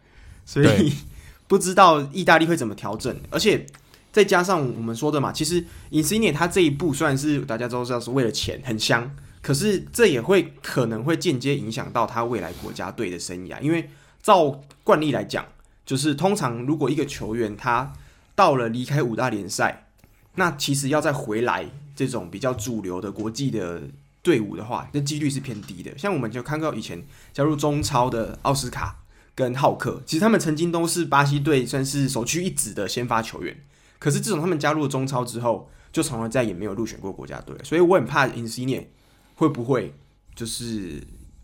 [0.43, 0.91] 所以
[1.47, 3.65] 不知道意大利会怎么调整，而且
[4.11, 9.15] 再加上我们说的嘛，其实 Insigne 他这一步虽然是大家都知道是为了钱，很香。
[9.41, 13.87] 可是这也会可能会间接影响到他未来国家队的生涯，因为
[14.23, 15.45] 照惯例来讲，
[15.85, 17.93] 就是通常如果一个球员他
[18.35, 19.87] 到了离开五大联赛，
[20.35, 23.81] 那其实要再回来这种比较主流的国际的
[24.21, 25.97] 队伍的话，那几率是偏低的。
[25.97, 33.55] 像我们就看到以前加入中超的奥斯卡跟浩克，其实他们曾经都是巴西队算是首屈一指的先发球员。
[33.97, 38.87] 可是自从他们加入了中超之后，就从来再也没有入选过国家队，所以我很怕 Insigne
[39.35, 39.93] 会不会
[40.35, 41.01] 就是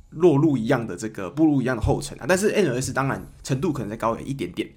[0.09, 2.25] 落入一样的这个步入一样的后尘啊？
[2.27, 4.69] 但是 NLS 当然程度可能再高一点点。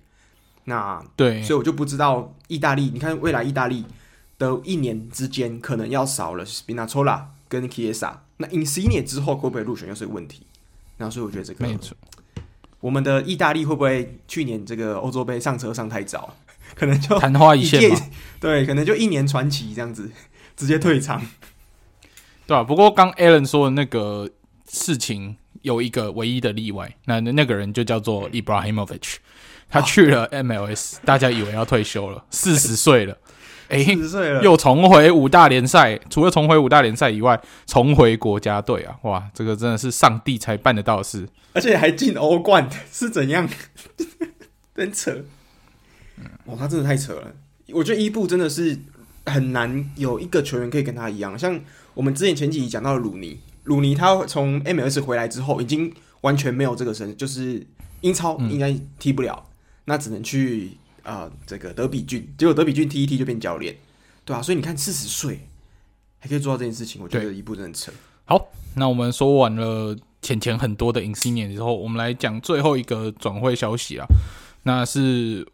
[0.64, 3.84] 那对，所以我就不知道意大利，你看未来意大利
[4.38, 10.46] 的一年之间可能要少了 Spinazzola 跟 Chiesa，那 Insigne 之后会不会入选又是个问题。
[10.96, 11.96] 那所以我觉得这个没错，
[12.80, 16.34] 我们的意大利会不会去年这个欧洲杯上车上太早，
[16.74, 18.00] 可能就昙花一现嘛？
[18.40, 20.10] 对，可能就一年传奇这样子
[20.56, 21.20] 直接退场。
[22.46, 24.30] 对啊，不过刚 Alan 说的那个
[24.68, 29.16] 事情有一个唯一的例外，那那个人就叫做 Ibrahimovic，
[29.74, 33.18] 他去了 MLS，、哦、大家以为要退休了， 四十岁了，
[33.68, 43.48] 哎，四十岁了，又重回五大联赛，除了重回五大联赛以外，重回国家队啊，哇，这个真的是上帝才办得到的事，而且还进欧冠， 是怎样？
[44.76, 45.24] 真扯，
[46.44, 47.34] 哦，他真的太扯了。
[47.72, 48.78] 我觉得伊布真的是
[49.26, 51.36] 很难有一个球员可以跟他一样。
[51.38, 51.58] 像
[51.94, 57.66] 我们之前前几集讲到的鲁尼，鲁尼他从 MLS 回来之后，已经完全没有这个身，就是
[58.02, 59.53] 英超应该踢不了，嗯、
[59.84, 62.26] 那只能去啊、呃、这个德比郡。
[62.38, 63.76] 结果德比郡踢一踢就变教练，
[64.24, 65.40] 对啊，所以你看四十岁
[66.18, 67.92] 还可以做到这件事情，我觉得一步真的扯。
[68.24, 74.06] 好，那我们说完了钱钱很多的 Insigne 之后，我们来讲最后一个转会消息啊，
[74.62, 75.46] 那是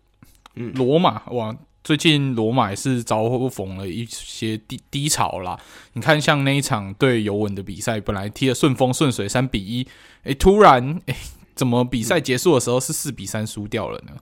[0.54, 1.56] 嗯罗马哇。
[1.82, 5.58] 最近罗马也是遭逢了一些低低潮啦。
[5.94, 9.88] 你看，像那一场对尤文的比赛，本来踢得顺风顺水，三比一，
[10.24, 11.16] 诶，突然，诶，
[11.60, 14.12] 怎么比赛结束的时候是四比三输掉了呢？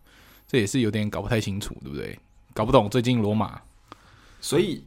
[0.48, 2.18] 这也是有点搞不太清楚，对不对？
[2.52, 3.60] 搞不懂最近罗马。
[4.40, 4.84] 所以，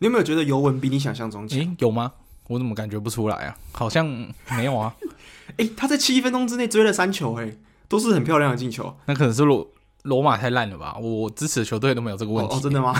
[0.00, 1.58] 你有没有觉得尤文比你想象中强？
[1.58, 2.12] 诶，有吗？
[2.48, 3.56] 我怎么感觉不出来啊？
[3.72, 4.06] 好像
[4.50, 4.94] 没有啊。
[5.56, 7.56] 诶，他在七分钟之内追了三球，诶，
[7.88, 8.94] 都是很漂亮的进球。
[9.06, 9.66] 那可能是罗。
[10.02, 10.94] 罗马太烂了吧！
[11.00, 12.54] 我支持的球队都没有这个问题。
[12.54, 12.94] 哦，哦，真的吗？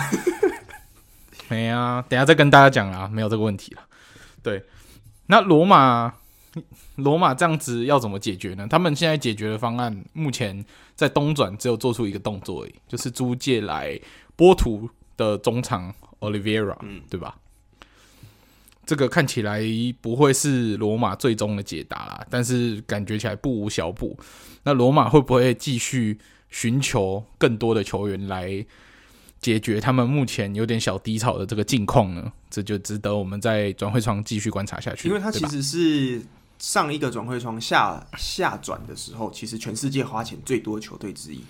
[1.49, 3.81] 没啊，等下再跟大家讲啊，没有这个问题了。
[4.41, 4.65] 对，
[5.27, 6.15] 那罗马，
[6.95, 8.67] 罗马这样子要怎么解决呢？
[8.69, 10.63] 他们现在解决的方案，目前
[10.95, 13.99] 在东转只有做出一个动作而已，就是租借来
[14.35, 17.37] 波图的中场 Oliveira，嗯，对吧？
[18.85, 19.61] 这个看起来
[20.01, 24.17] 不会是罗马最终的解答啦，但是感觉起来不无小补。
[24.63, 26.17] 那罗马会不会继续？
[26.49, 28.65] 寻求更多的球员来
[29.41, 32.31] 解决他们目前有点小低潮的这个境况呢？
[32.49, 35.09] 这就值得我们在转会窗继续观察下去。
[35.09, 36.21] 因为他其实是
[36.59, 41.41] 上一个转会窗下下转的时候，其实全世界花钱最多的球队之一。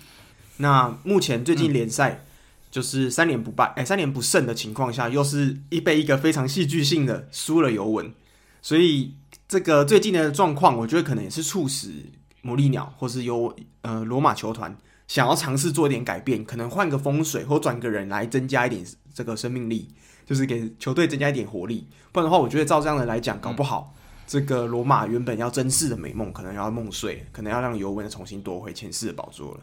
[0.58, 2.24] 那目前最近联赛
[2.70, 8.12] 就是三连不败，哎、三连不胜的情况下，又是一被一个非常戏剧性的输了尤文，
[8.60, 9.14] 所以
[9.46, 12.06] 这个最近的状况，我觉得可能也是促使
[12.42, 14.76] 魔力鸟或是由呃罗马球团。
[15.06, 19.88] 想要尝试做一点改变，可能换个风水或转个人来增加一点这个生命力，
[20.26, 21.86] 就是给球队增加一点活力。
[22.12, 23.94] 不然的话，我觉得照这样的来讲，搞不好、
[24.28, 29.60] 这个罗马原本要争四的美梦，可能要梦碎，可能要让尤文重新夺回前世的宝座了。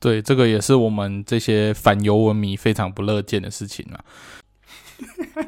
[0.00, 4.04] 对，这个也是我们这些反尤文迷非常不乐见的事情啊。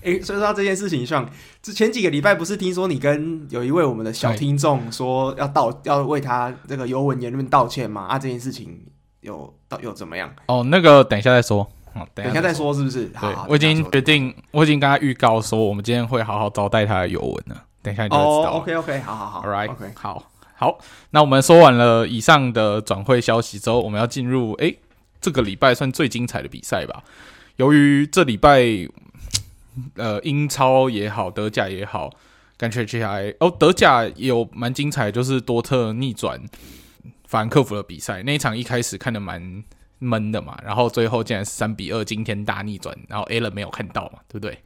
[0.00, 1.28] 诶、欸，说到这件事情上，
[1.60, 8.06] 之前几个礼拜不是听说你跟有一位我们的小听众说要道 要为他这个尤文言论道歉吗？
[8.06, 8.80] 啊，这件事情
[9.20, 10.34] 有到有怎么样？
[10.46, 13.06] 哦，那个等一下再说，嗯，等一下再说是不是？
[13.06, 17.64] 对，我已经决定，我已经跟他预告说，我们今天会好好招待他的尤文了。
[17.82, 18.28] 等一下你就知道。
[18.28, 20.22] 哦，OK OK，好好好，All right，OK，好
[20.54, 20.78] 好。
[21.10, 24.78] 那我们说完了以上的转会消息之后，我们要进入诶，
[25.20, 27.02] 这个礼拜算最精彩的比赛吧？
[27.56, 28.88] 由于这礼拜。
[29.96, 32.10] 呃，英超也好，德甲也好，
[32.56, 36.40] 感觉接下来哦，德甲也有蛮精彩，就是多特逆转
[37.26, 38.22] 法兰克福的比赛。
[38.22, 39.62] 那一场一开始看的蛮
[39.98, 44.58] 闷的嘛，然后最后竟然是三比二惊天大逆转，然后 Alan 没有看到嘛，对不对？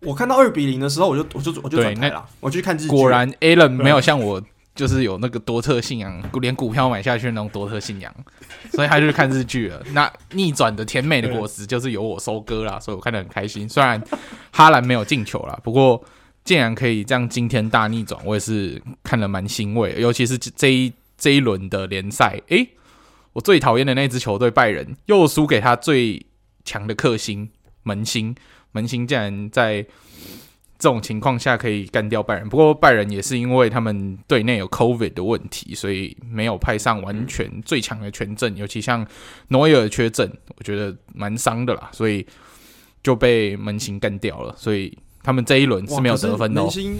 [0.00, 2.88] 我看到二比零的时候，我就我就我就转台了，我去看日剧。
[2.88, 4.42] 果然 Alan 没有像我。
[4.74, 8.10] 就是有那个多特信仰，连股票买下去那种多特信仰，
[8.70, 9.78] 所以他就去看日剧了。
[9.92, 13.68] 那逆转的甜美的果实就是由我收割啦，所以我看得很开心。
[13.68, 14.02] 虽然
[14.50, 16.02] 哈兰没有进球啦，不过
[16.42, 19.94] 竟然可以这样惊天大逆转，我也是看了蛮欣慰。
[20.00, 22.68] 尤其是这一这一轮的联赛，诶、欸，
[23.32, 26.26] 我最讨厌的那支球队拜仁又输给他最
[26.64, 27.50] 强的克星
[27.82, 28.34] 门兴，
[28.72, 29.86] 门兴竟然在。
[30.78, 39.06] 这种情况下可以干掉拜仁，不过拜仁也是因为他们队内有 COVID 的问题，所以没有派上完全最强的全阵，尤其像
[39.46, 42.26] 诺伊尔缺阵，我觉得蛮伤的啦，所以
[43.00, 44.52] 就被门兴干掉了。
[44.58, 46.60] 所以他们这一轮是没有得分的。
[46.60, 46.96] 门兴，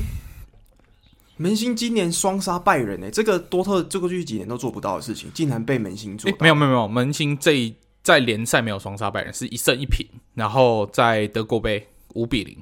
[1.42, 6.37] 门兴今年双杀拜仁诶、欸，这个多特这个过去几年都做不到的事情，竟然被门兴做到。
[6.40, 12.57] 没有没有没有，门兴这一在联赛没有双杀拜仁，是一胜一平，然后在德国杯五比零。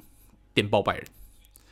[0.53, 1.05] 电爆拜仁，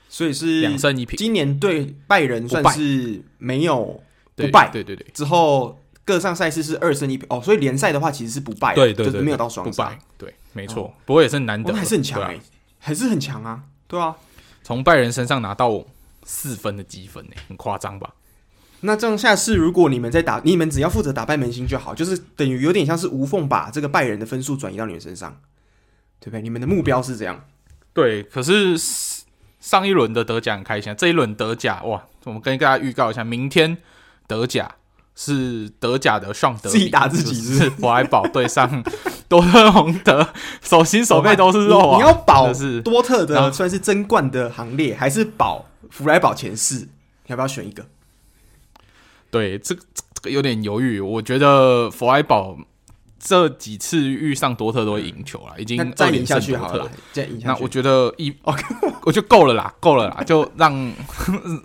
[0.07, 1.17] 所以是两胜一平。
[1.17, 4.01] 今年对拜仁算是没有
[4.37, 5.05] 不败，对对对。
[5.13, 9.93] 之后各项赛事是二胜一平哦，所以联赛的话其实是不败，对对对，就是没有到双杀。
[10.17, 10.93] 对，没错。
[11.05, 12.39] 不过也是难得，还是很强哎，
[12.77, 14.15] 还是很强啊，对啊。
[14.63, 15.83] 从拜仁身上拿到
[16.31, 18.13] 四分的积分哎，很夸张吧？
[18.81, 25.41] 那这样下次如果你们在打，你们只要负责打败门兴就好，就是等于有点像是无缝把这个拜仁的分数转移到你们身上，
[26.19, 26.41] 对不对？
[26.43, 27.43] 你们的目标是这样。
[27.93, 28.77] 对，可是
[29.59, 33.79] 上一轮的德甲很开心，这一轮德甲哇，我们跟大家预告一下，明天
[34.27, 34.75] 德甲
[35.15, 38.83] 是德甲的上德，自己打自己是，是弗莱堡对上
[39.27, 40.29] 多特蒙德，
[40.61, 41.97] 手心手背都是肉啊！
[41.97, 46.79] 你要保是多特的算是争冠的行列，还是保弗莱堡前四？
[46.79, 47.85] 你要不要选一个？
[49.29, 50.99] 对，这这个有点犹豫。
[50.99, 52.57] 我觉得弗莱堡
[53.19, 56.89] 这几次遇上多特都会赢球了，已经再赢下去好了。
[57.11, 58.63] 再赢下去，那我觉得一，OK，
[59.03, 60.73] 我就够了啦，够了啦，就让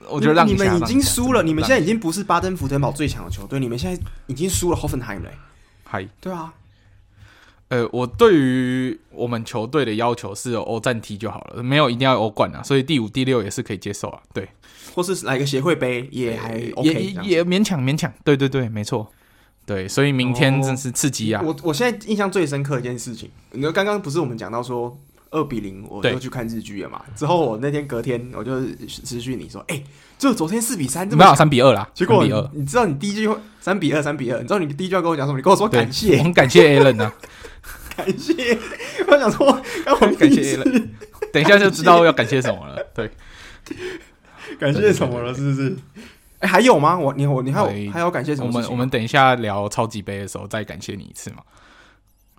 [0.09, 5.31] 我觉得让你们已经输了，你们现在已经不是巴登福腾堡最强的球队，你们现在已经输了 Hoffenheim 了。
[5.85, 6.53] 嗨，对啊。
[7.75, 14.21] 呃，我对于我们球队的要求是欧战踢就好了，没有一定要欧冠啊，所以第五、第六也是可以接受啊。
[14.33, 14.49] 对，
[14.95, 16.93] 或是来个协会杯也还 OK，
[17.25, 18.13] 也也勉强勉强。
[18.23, 19.11] 对对对，没错。
[19.67, 21.43] 对，所以明天真是刺激啊！
[21.45, 24.95] 我我现在印象最深刻的一件事情，你说刚刚不是我们讲到说
[25.31, 27.03] 二比零，我就去看日剧了嘛？
[27.17, 29.85] 之后我那天隔天我就持续你说，哎、欸，
[30.19, 31.89] 就昨天四比三，没有三比二啦。
[31.95, 35.39] 结果你知道你第一句话三比二，三比二，你知道你第一句话跟我讲什么？
[35.39, 37.13] 你跟我说感谢，我很感谢 Allen 啊。
[37.97, 38.59] 感谢，
[39.07, 39.47] 我想说，
[39.87, 40.65] 要我感谢了。
[41.33, 42.83] 等一下就知道要感谢什么了。
[42.95, 43.11] 对，
[44.59, 45.35] 感谢什么了？
[45.35, 45.77] 是不是？
[46.39, 46.99] 哎、欸，还有吗？
[46.99, 48.49] 我你我你还有还有感谢什么？
[48.49, 51.39] 我们我们等一下聊超级杯的时候再感谢你一次嘛。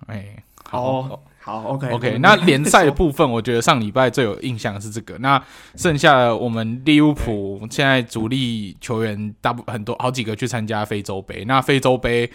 [0.06, 2.18] 哎、欸，好、哦、好，OK OK。
[2.18, 5.16] 那联 赛的部分，我觉得上礼拜最有印象的是这个。
[5.18, 5.42] 那
[5.74, 11.44] 剩下的我们利物浦现在主力球员大部很多好几个去参加非洲杯。
[11.46, 12.30] 那非洲杯。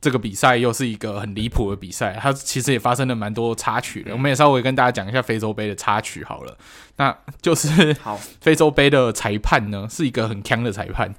[0.00, 4.12] 这个比赛又是一个很离谱的比赛，它其实也发生了蛮多插曲的。
[4.12, 6.56] 我们也稍微跟大家讲一下非洲杯的插曲好了。
[6.96, 11.12] 那就是好， 非洲杯的裁判呢是一个很强的裁判，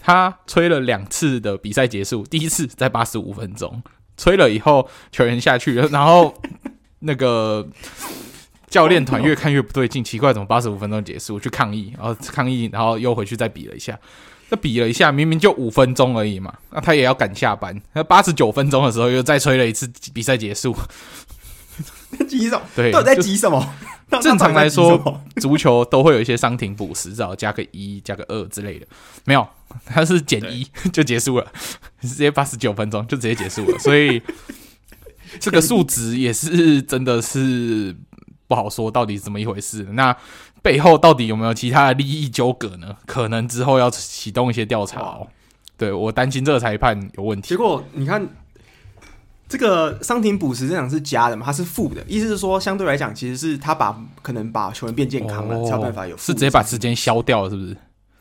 [0.00, 3.82] 他吹了两次的比赛结束，第一次在八十五分钟，
[4.16, 6.34] 吹了以后球员下去了，然后
[7.00, 7.66] 那个
[8.68, 13.98] 教练团越看越不对劲，奇怪怎么八十五分钟结束去抗议，然后抗议，然后又回去再比了一下。
[14.48, 17.80] 他比了一下，明明就五分钟而已嘛，那他也要赶下班。
[17.94, 20.76] 那八十九分钟的时候又再吹了一次比赛结束，
[22.28, 22.62] 急什么？
[22.76, 23.74] 对，到底在急什么？
[24.22, 28.86] 正常来说，足球都会有一些伤停补时，至少加个一、加个二之类的。
[29.24, 29.44] 没有，
[29.84, 31.52] 他是减一 就结束了，
[32.00, 33.76] 直接八十九分钟就直接结束了。
[33.80, 34.22] 所以
[35.40, 37.96] 这个数值也是真的是
[38.46, 39.82] 不好说，到底是怎么一回事？
[39.90, 40.16] 那。
[40.66, 42.96] 背后到底有没有其他的利益纠葛呢？
[43.06, 45.28] 可能之后要启动一些调查哦。
[45.76, 47.50] 对，我担心这个裁判有问题。
[47.50, 48.26] 结果你看，
[49.48, 51.46] 这个伤停补时这场是加的嘛？
[51.46, 56.16] 它是负的，意思是说相对来讲，其实是他把可能把球员变健康了，才有办法有。
[56.16, 57.76] 是直接把时间消掉了，是不是？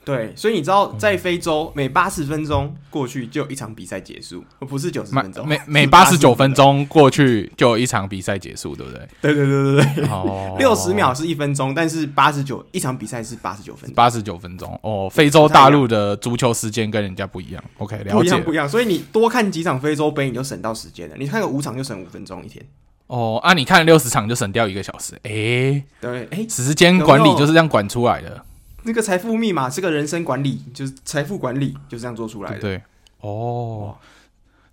[0.06, 5.48] 对，所以你知道，在非洲每八十分钟过去就有一场比赛结束，而不是九十分钟。
[5.48, 9.08] 每每八十九分钟过去就有一场比赛结束，对不对？
[9.20, 10.06] 对对对对对。
[10.10, 13.96] 哦， 六十秒是一分钟，但是八十九一场比赛是八十九分钟。
[13.96, 17.64] 八十九分钟哦，非洲大陆的足球时间跟人家不一样。
[17.80, 18.12] OK，了解。
[18.12, 21.16] 不一样不一样，所以你多看几场非洲杯，你就省到时间了。
[21.18, 22.64] 你看个五场就省五分钟一天。
[23.08, 25.16] 哦啊，你看六十场就省掉一个小时。
[25.24, 28.44] 哎、欸，对，哎、欸，时间管理就是这样管出来的。
[28.86, 32.60] 那个财富密码是个人生管理，就是财富管理，就这样做出来的。
[32.60, 32.82] 对，
[33.20, 33.98] 哦。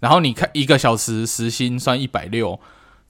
[0.00, 2.60] 然后你看一个小时时薪算一百六，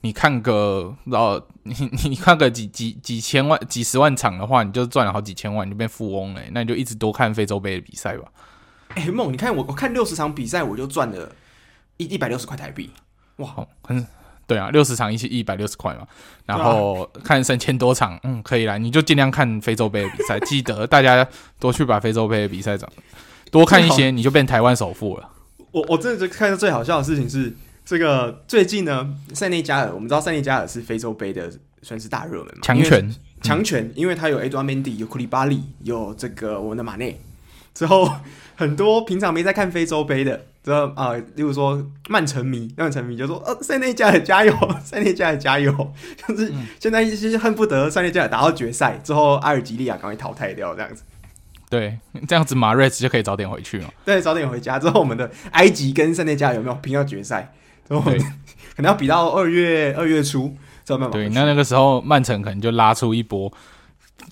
[0.01, 1.73] 你看个，然后你
[2.09, 6.41] 你看个几几几千万、几十万场的话，你就赚了好几千万，你就变富翁了。
[6.51, 8.31] 那你就一直多看非洲杯的比赛吧。
[8.89, 11.35] 哎、欸，梦，你看我我看六十场比赛，我就赚了
[11.97, 12.91] 一一百六十块台币。
[13.37, 14.05] 哇，很。
[14.45, 16.07] 对啊，六十场一起一百六十块嘛，
[16.45, 21.27] 然后看三千多场，嗯，可以啦，你就尽量看非洲杯的比赛，记得大家
[21.59, 22.87] 多去把非洲杯的比赛找，
[23.51, 25.29] 多看一些，你就变台湾首富了。
[25.71, 27.51] 我我真的就看到最好笑的事情是，
[27.85, 37.19] 这个最近呢，塞内加尔，我们知道塞内加尔是非洲杯的算是大热门嘛，强权，强权，因为他有 Edouard Mendy，有库利巴利，有这个我们的马内，
[37.73, 38.09] 之后
[38.55, 40.45] 很多平常没在看非洲杯的。
[40.63, 45.73] 知道啊，例如说曼城迷，曼城迷就说：“呃、啊，塞内加尔加油，塞内加尔加油！”
[46.25, 51.03] 就是现在一些恨不得塞内加尔打到决赛之后，阿尔及利亚赶快淘汰掉这样子。
[51.69, 51.99] 对，
[52.29, 53.93] 这样子马瑞斯就可以早点回去了。
[54.05, 57.53] 对，早点回家之后，我们的埃及跟塞内加尔有没有拼到决赛？
[57.85, 60.55] 之后可能要比到二月二月初，
[60.85, 61.09] 知道吗？
[61.11, 63.51] 对，那那个时候曼城可能就拉出一波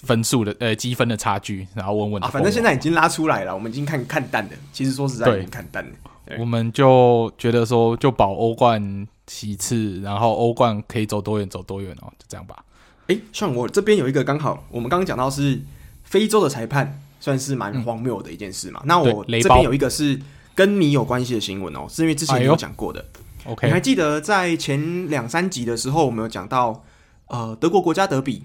[0.03, 2.31] 分数的呃积分的差距，然后稳稳的、啊。
[2.31, 4.51] 反正现在已经拉出来了，我们已经看看淡了。
[4.73, 5.91] 其实说实在，已经看淡了。
[6.39, 12.63] 我们就觉得说，就保欧冠其次，然后欧冠可以走多远走多远哦，就这样吧。
[13.07, 15.59] 哎、欸，像我这边有一个刚好，我们刚刚讲到是
[16.03, 18.79] 非洲的裁判，算是蛮荒谬的一件事嘛。
[18.83, 20.17] 嗯、那我这边有一个是
[20.55, 23.03] 跟你有关系的新闻哦，是因为之前你有讲过的。
[23.43, 26.81] OK，、哎、你还记得在前两三集的时候，我们有讲到
[27.27, 28.43] 呃德国国家德比，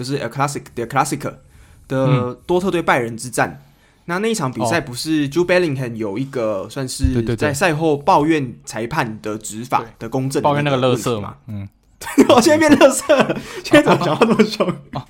[0.00, 1.34] 就是 El Classic 的 Classic
[1.88, 3.50] 的多特对拜仁之战。
[3.50, 3.66] 嗯
[4.06, 11.36] 那那一场比赛不是 Jude Bellingham 有一个算是在赛后抱怨裁判的执法的公正，抱怨那个乐色嘛？
[11.46, 11.68] 嗯，
[12.30, 14.66] 我 现在变乐色了， 现在怎么讲话这么凶？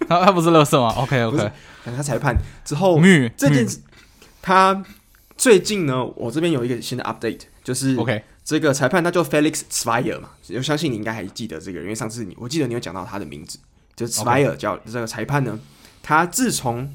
[0.06, 1.50] 他他不是乐色吗？OK OK，
[1.82, 2.36] 等他裁判。
[2.62, 3.00] 之后，
[3.38, 3.78] 这件事
[4.42, 4.84] 他
[5.38, 13.58] 最近呢，我这边有一个新的 update，就是 OK 这个裁判他叫 Felix Zweier 嘛，我相信你应该还记得这个人，因为上次你我记得你有讲到他的名字，
[13.96, 15.58] 就是 Zweier 叫这个裁判呢，
[16.02, 16.92] 他自从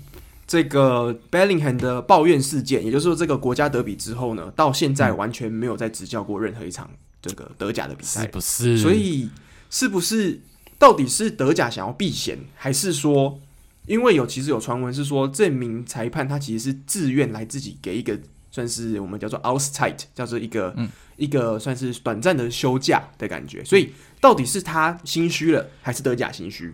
[0.48, 6.89] 这个 Bellingham 的抱怨事件，也就是说这个国家德比之后呢，到现在完全没有再执教过任何一场
[7.22, 8.78] 这个德甲的比赛，是不是？
[8.78, 9.30] 所以
[9.70, 10.39] 是不是
[10.78, 13.39] 到底是德甲想要避嫌，还是说，
[13.88, 18.20] 因为有其实有传闻是说，这名裁判他其实是自愿来自己给一个
[18.52, 20.88] 算是我们叫做 outside，叫做一个、嗯、
[21.18, 23.91] 一个算是短暂的休假的感觉，所以
[24.22, 26.74] 到底是他心虚了，还是德甲心虚？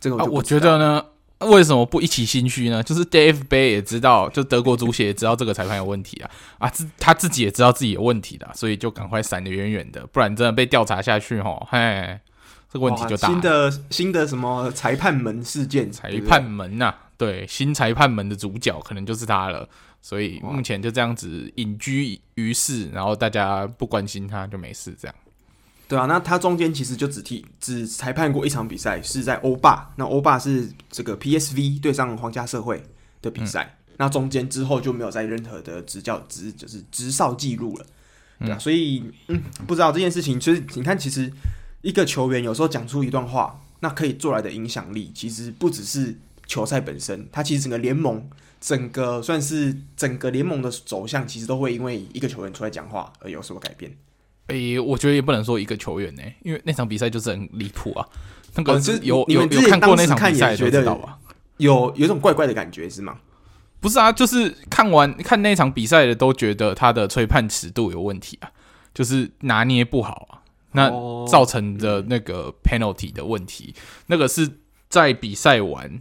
[0.00, 1.04] 这个我、啊、我觉得呢。
[1.42, 2.82] 为什么不一起心虚呢？
[2.82, 6.28] 就是 Dave Bay 也知道，就德国足协也知道这个裁判有问题啊
[6.58, 12.18] 啊，自他自己也知道自己有问题的，所以就赶快闪得远远的，不然真的被调查下去吼，嘿，
[12.68, 13.34] 这个问题就大了。
[13.34, 15.92] 新的新的什么裁判门事件？
[15.92, 19.68] 裁判门呐、啊，对，新裁判门的主角可能就是他了，
[20.02, 25.14] 所以目前就这样子隐居于世，然后大家不关心他就没事这样。
[25.88, 29.90] 对啊，那他中间其实就只替只裁判过一场比赛，是在欧霸。
[29.96, 32.84] 那欧霸是这个 PSV 对上皇家社会
[33.22, 33.64] 的比赛。
[33.86, 37.86] 嗯、那中间之后就没有在任何的执教执就是执哨记录了。
[38.40, 41.32] 对啊，嗯、所以嗯，不知道这件事情，其实你看，其实
[41.80, 46.14] 一个球员有时候讲出一段话，那可以做来的影响力，其实不只是
[46.46, 48.28] 球赛本身，他其实整个联盟，
[48.60, 53.90] 整个算是整个联盟的走向，其实都会因为一个球员出来讲话而有所改变。
[54.48, 58.06] 诶、欸，我觉得也不能说一个球员呢，因为那场比赛就是很离谱啊。
[58.54, 61.18] 那个是有有有看过那场比赛就知道吧？
[61.58, 63.18] 有有一种怪怪的感觉是吗？
[63.78, 68.50] 不是啊，就是看完看那场比赛的都觉得他的吹判尺度有问题啊，
[68.92, 70.42] 就是拿捏不好啊，
[70.72, 70.88] 那
[71.26, 73.74] 造成的那个 penalty 的问题，
[74.06, 74.50] 那个是
[74.88, 76.00] 在比赛完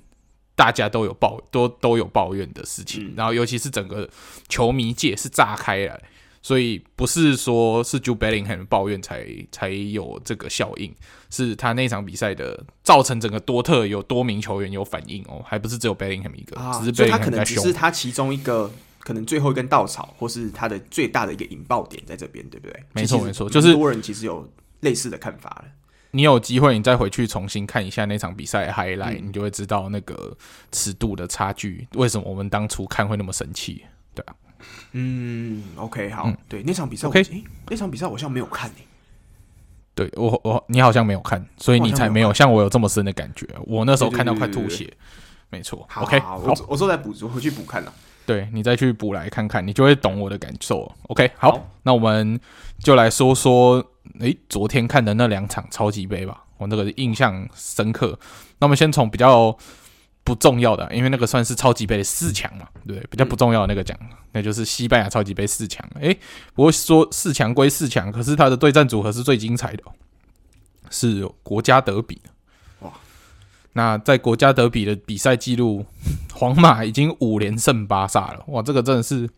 [0.55, 4.09] 大家都有抱都都有抱怨的事情，然后尤其是整个
[4.47, 6.01] 球迷界是炸开来。
[6.47, 10.95] 所以不是说是 Jude Bellingham 抱怨才才有这个效应，
[11.29, 22.81] 是他那场比赛的造成整个多特有多名球员有反应哦，还不是只有 Bellingham 一个，啊、只是他可能只是他其中一个可能最后一根稻草，或是他的最大的一个引爆点在这边，对不对？
[22.93, 25.65] 没错没错，就是多人其实有类似的看法了。
[26.11, 30.33] 你有机会你再回去重新看一下那场比赛 highlight，、嗯、你就会知道那个
[30.71, 33.83] 尺度的差距，为什么我们当初看会那么神气，
[34.15, 34.33] 对啊。
[34.91, 38.83] 嗯，OK，好，嗯、对那场比赛，OK，、欸、那场比赛我好像没有看诶、欸。
[39.95, 43.47] 对我，我你好像没有看，所以你才没有像我有这么深的感觉。
[43.65, 44.91] 我那时候看到快吐血，
[45.49, 45.87] 没错。
[45.95, 47.91] OK，好，我我说再补，我回去补看了。
[48.25, 50.91] 对，你再去补来看看，你就会懂我的感受。
[51.07, 52.39] OK，好，好，那我们
[52.79, 53.77] 就来说说，
[54.19, 58.19] 诶、欸，昨天看的那两场超级杯吧，我那个印象深刻。
[58.59, 59.57] 那我们先从比较。
[60.27, 65.89] 不重要的，因为那个算是超级杯的四强嘛，对，比较不重要的那个奖，嗯、那就是西班牙超级杯四强。
[66.01, 66.19] 诶、欸，
[66.53, 69.83] 不过说四强归四强，可是他的对战组合是最精彩的，
[70.89, 72.21] 是国家德比。
[72.81, 72.91] 哇，
[73.71, 75.85] 那在国家德比的比赛记录，
[76.35, 78.43] 皇马已经五连胜巴萨了。
[78.47, 79.29] 哇，这个真的是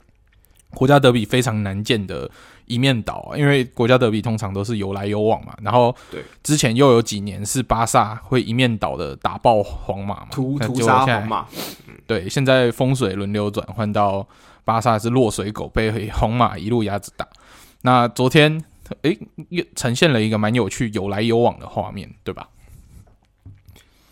[0.72, 2.32] 国家德比非常难见的。
[2.70, 11.48] 一面倒啊，因为国家德比通常都是有来有往嘛，然后对之前又有几年是巴萨会一面倒的打爆皇马嘛，屠屠杀皇马。
[12.06, 14.26] 对，现在风水轮流转，换到
[14.64, 17.28] 巴萨是落水狗被皇马一路压着打。
[17.82, 18.64] 那昨天
[19.02, 22.48] 诶，又呈现了一个蛮有趣有来有往的画面，对吧？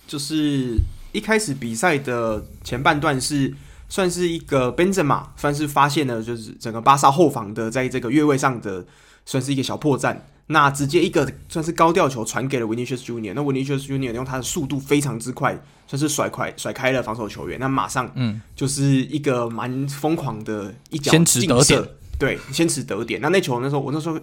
[0.08, 0.78] 就是
[1.12, 3.54] 一开始比赛的前半段是。
[3.90, 8.86] 算是一个 Benzema，算是发现了就是整个巴萨后防的在这个越位上的
[9.26, 10.18] 算是一个小破绽。
[10.50, 17.60] 那直接一个算是高吊球传给了 Vinicius Junior，那 Vinicius Junior 用他的速度非常之快，算是甩快甩开了防守球员。
[17.60, 21.86] 那马上嗯，就是一个蛮疯狂的一脚劲射，先
[22.18, 23.20] 对，先持得点。
[23.20, 24.18] 那那球那时候我那时候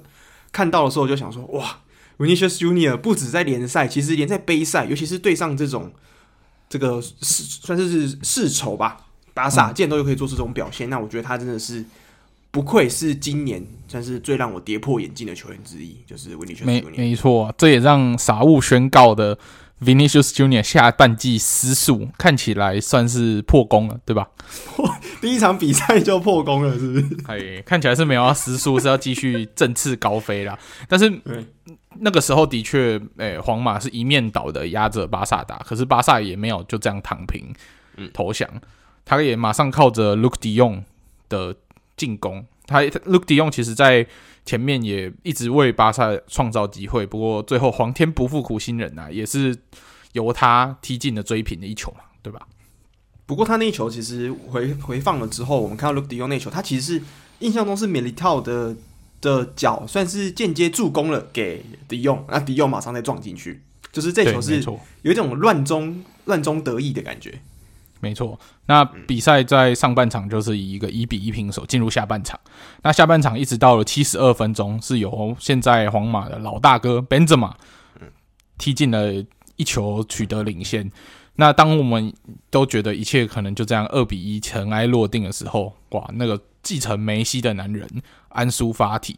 [0.51, 1.81] 看到的时候，我就想说哇
[2.17, 5.93] ，Vinicius Junior 不止在联赛，其实连在杯赛，尤其是对上这种
[6.71, 9.04] 这个是算是是世仇吧。
[9.35, 11.85] 巴萨见都又可以做出这种表现，嗯、那我觉得他真的是
[12.51, 16.64] 不愧是今年算是最让我跌破眼镜的球员之一，就是 Vinicius。
[16.64, 19.37] 没没错，这也让傻物宣告的
[19.82, 24.28] Vinicius Junior 下半季失速看起来算是破功了，对吧？
[25.20, 27.16] 第一场比赛就破功了，是不是？
[27.26, 30.57] 哎，看起来是没有要失速，是要继续振翅高飞啦。
[30.89, 31.12] 但是
[31.99, 37.53] 那个时候的确，哎、欸，皇马是一面倒的压着巴萨打，可是巴萨也没有就这样躺平
[37.97, 38.49] 嗯投降。
[38.53, 38.61] 嗯
[39.05, 40.83] 他也马上靠着 Luuk De Jong
[41.29, 41.57] 的
[41.97, 44.07] 进攻，他 Luuk De Jong 其实在
[44.45, 49.57] 前面也一直为巴萨创造机会，不过最后皇天不负苦心人呐、啊，也是
[50.13, 52.47] 由他踢进了追平的一球嘛，对吧？
[53.27, 57.03] 不过他那一球其实回回放了之后，我们看到 Luuk De Jong 那球，他其实是
[57.39, 58.77] 印象中是米利套的
[59.21, 64.63] 的脚算是间接助攻了给迪用，那迪用马上再撞进去，就是这球是
[65.03, 67.41] 有一种乱中乱中得意的感觉。
[68.05, 72.39] 没错，那比赛在上半场就是以一个一比一平手进入下半场。
[72.83, 77.53] 那下半场一直到了七十二分钟，是由现在皇马的老大哥 Benzema
[78.59, 79.13] 踢进了
[79.57, 80.91] 一球，取得领先。
[81.37, 82.13] 那当我们
[82.51, 87.89] 都觉得一切可能就这样二比一尘埃落定的时候，哇，那个继承梅西的男人
[88.29, 89.17] 安苏法提，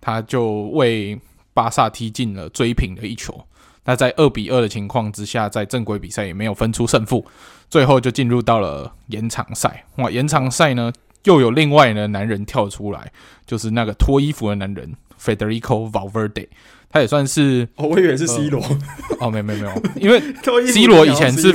[0.00, 1.20] 他就为
[1.52, 3.44] 巴萨踢进了追平的一球。
[3.84, 7.24] 那在二比二的情况之下，在正规比赛也没有分出胜负。
[7.70, 10.10] 最后就进入到了延长赛，哇！
[10.10, 10.92] 延长赛呢，
[11.24, 13.12] 又有另外的男人跳出来，
[13.46, 16.48] 就是那个脱衣服的男人 Federico Valverde，
[16.88, 20.18] 他也算是，哦，我以为是 C 罗，呃，哦，没有没有没有，因为
[20.72, 21.52] C 罗以前是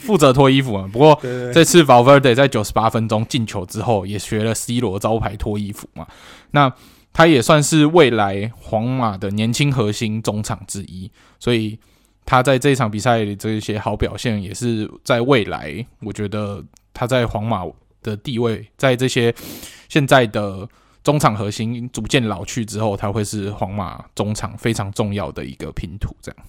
[0.00, 1.20] 负责脱衣服嘛，不过
[1.52, 6.06] 这次 Valverde 在九十八分钟进球之后，也学了 C 罗招牌脱衣服嘛，
[6.52, 6.72] 那
[7.12, 11.78] 他也算是未来皇马的年轻核心中场之一，所以。
[12.26, 16.64] 他在这一场比赛里这一些好表现，也是在未来，我觉得
[16.94, 17.64] 他在皇马
[18.02, 19.34] 的地位，在这些
[19.88, 20.68] 现在的
[21.02, 26.14] 中场核心逐渐老去之后，他会是皇马中场非常重要的一个拼图。
[26.22, 26.46] 这样，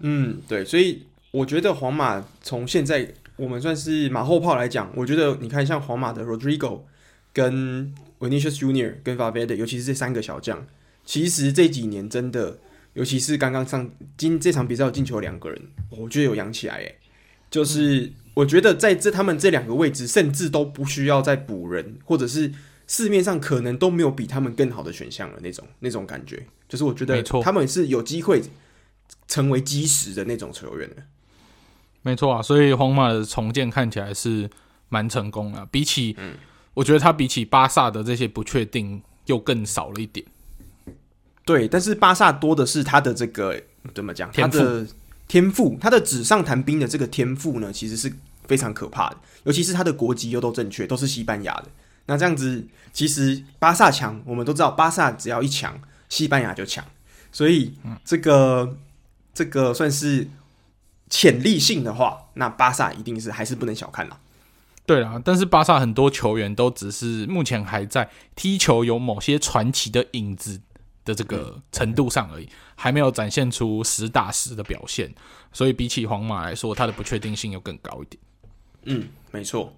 [0.00, 6.80] 嗯，对，所以我觉得皇马从现在我们算是马后炮来讲，我觉得你看像皇马的 Rodrigo
[7.32, 10.66] 跟 Vinicius Junior 跟 Valverde，尤其是这三个小将，
[11.06, 12.58] 其实这几年真的。
[12.96, 16.96] 尤其是刚刚上今这场比赛有进球两个人，我觉得有养起来诶，
[17.50, 22.50] 就是我觉得在这他们这两个位置，甚至都不需要再补人，或者是
[22.86, 26.46] 市面上可能都没有比他们更好的选项了那种那种感觉。
[26.66, 28.42] 就是我觉得他们是有机会
[29.28, 30.96] 成为基石的那种球员的。
[32.00, 34.48] 没错啊，所以皇马的重建看起来是
[34.88, 36.34] 蛮成功的，比起，嗯，
[36.72, 40.24] 我觉得他比起巴萨的这些不确定又更少了一点。
[41.46, 43.62] 对，但是巴萨多的是他的这个
[43.94, 44.28] 怎么讲？
[44.32, 44.84] 他的
[45.28, 48.12] 天赋，他的纸上谈兵的这个天赋呢，其实是
[48.48, 49.16] 非常可怕的。
[49.44, 51.66] 尤其是他的国籍又都正确，都是西班牙的。
[52.06, 56.84] 那这样子，其实巴萨强，我们都知道，巴萨只要一强，西班牙就强。
[57.30, 57.74] 所以
[58.04, 58.76] 这个
[59.32, 60.28] 这个算是
[61.08, 64.18] 潜力性的话，那巴萨一定是还是不能小看了。
[64.84, 70.60] 对啊，但是巴萨很多球员都只是目前还在踢球，有某些传奇的影子。
[71.06, 75.14] 的这个程度上而已，还没有展现出实打实的表现，
[75.52, 78.22] 所以比起皇马来说，它的不确定性又更高一点。
[78.82, 79.72] 嗯，没错。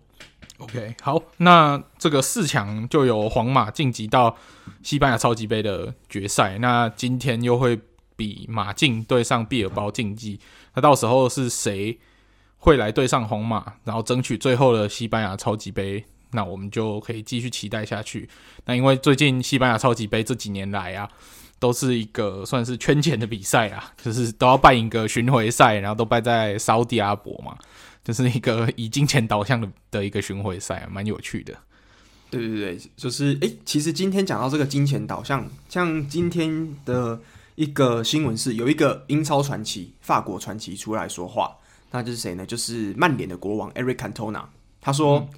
[0.59, 4.37] OK，好，那这个四强就由皇马晋级到
[4.83, 6.59] 西班牙超级杯的决赛。
[6.59, 7.79] 那今天又会
[8.17, 10.41] 比马竞对上毕尔包竞技，
[10.75, 12.01] 那到时候是谁
[12.57, 16.05] 会来对上皇马，然后争取最后的西班牙超级杯？
[16.33, 18.29] 那我们就可以继续期待下去。
[18.67, 21.09] 那因为最近西班牙超级杯这几年来啊，
[21.59, 27.57] 都是一个算是圈钱的比赛啊，就是都要办一个巡回赛，然后都办在沙乌地阿拉伯嘛，
[28.05, 31.55] 就是一个以金钱导向的的一个巡回赛啊，蛮有趣的。
[32.31, 37.19] 对对对，就是诶、欸，其实今天讲到这个金钱导向，像今天的
[37.55, 41.57] 一个新闻是有一个英超传奇、法国传奇出来说话，
[41.91, 42.45] 那就是谁呢？
[42.45, 44.45] 就是曼联的国王 Eric Cantona，
[44.81, 45.19] 他说。
[45.21, 45.29] 嗯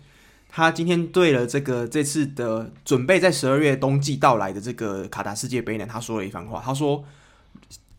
[0.52, 6.60] 他今天对了这个这次的准备在十二月冬季到来的这个卡达世界杯呢，他说了一番话。
[6.60, 7.04] 他说，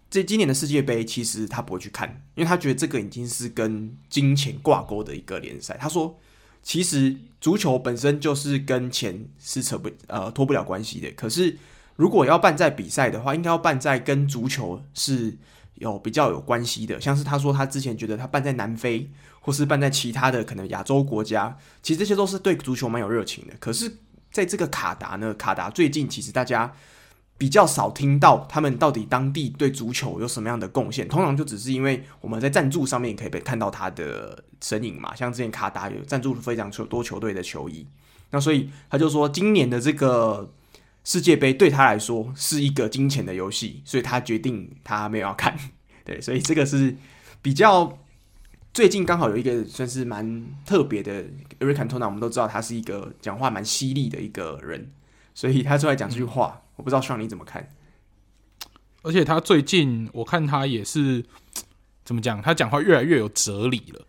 [0.09, 5.77] 这今年的世界杯其实他不会去看，因为他觉得这个已经是跟金钱挂钩的一个联赛。
[5.79, 6.19] 他说，
[6.61, 11.09] 其实足球本身就是跟钱是扯不呃脱不了关系的。
[11.11, 11.57] 可是
[11.95, 15.37] 如果要办在比赛的话，应该要办在跟足球是
[15.75, 16.99] 有比较有关系的。
[16.99, 19.09] 像是他说，他之前觉得他办在南非。
[19.43, 23.53] 或是办在其他的可能亚洲国家，其实这些都是对足球蛮有热情的。
[23.59, 23.91] 可是，
[24.31, 26.71] 在这个卡达呢，卡达最近其实大家
[27.39, 31.07] 比较少听到他们到底当地对足球有什么样的贡献。
[31.07, 37.87] 通常就只是因为我们在赞助上面可以被看到他的身影嘛，像之前卡达有赞助非常多球队的球衣。
[38.29, 40.53] 那所以他就说，今年的这个
[41.03, 45.57] 世界杯对他来说是一个金钱的游戏，所以他决定他没有要看。
[46.05, 46.95] 对，所以这个是
[47.41, 47.97] 比较。
[48.73, 51.23] 最近刚好有一个算是蛮特别的
[51.59, 54.91] Eric Cantona，我们都知道他是一个讲话蛮犀利的一个人，
[55.33, 57.69] 所以他出来讲这句话，我不知道希望你怎么看。
[59.03, 61.25] 而且他最近我看他也是
[62.05, 64.05] 怎么讲，他讲话越来越有哲理了，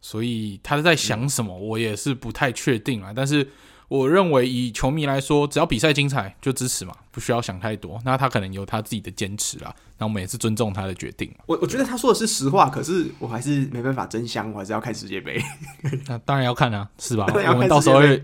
[0.00, 3.48] 所以他在想什么，我也是不太确定啊，但是。
[3.90, 8.00] 我认为以球迷来说，只要比赛精彩就支持嘛，不需要想太多。
[8.04, 11.28] 那他可能有他自己的坚持啦，那我们也是尊重他的决定。
[11.46, 15.42] 我我觉得他说的是实话，可是我还是没办法真香，我还是要看世界杯。
[16.06, 17.26] 那当然要看啊，是吧？
[17.48, 18.22] 我们到时候会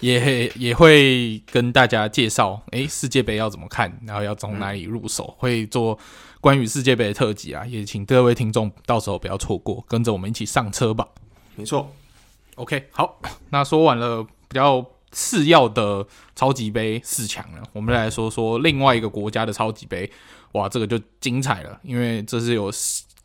[0.00, 5.98] 也也会跟大家介绍，哎，世界杯要怎么看，然后要从哪里入手，嗯、会做
[6.42, 11.08] 关于世界杯的特辑啊，也请各位听众到时候不要错过，跟着我们一起上车吧。
[11.56, 11.90] 没错
[12.56, 20.10] ，OK，好， 那说完了比较次要的超级杯四强了，我们来说说另外一个国家的超级杯，
[20.52, 22.70] 哇，这个就精彩了，因为这是有。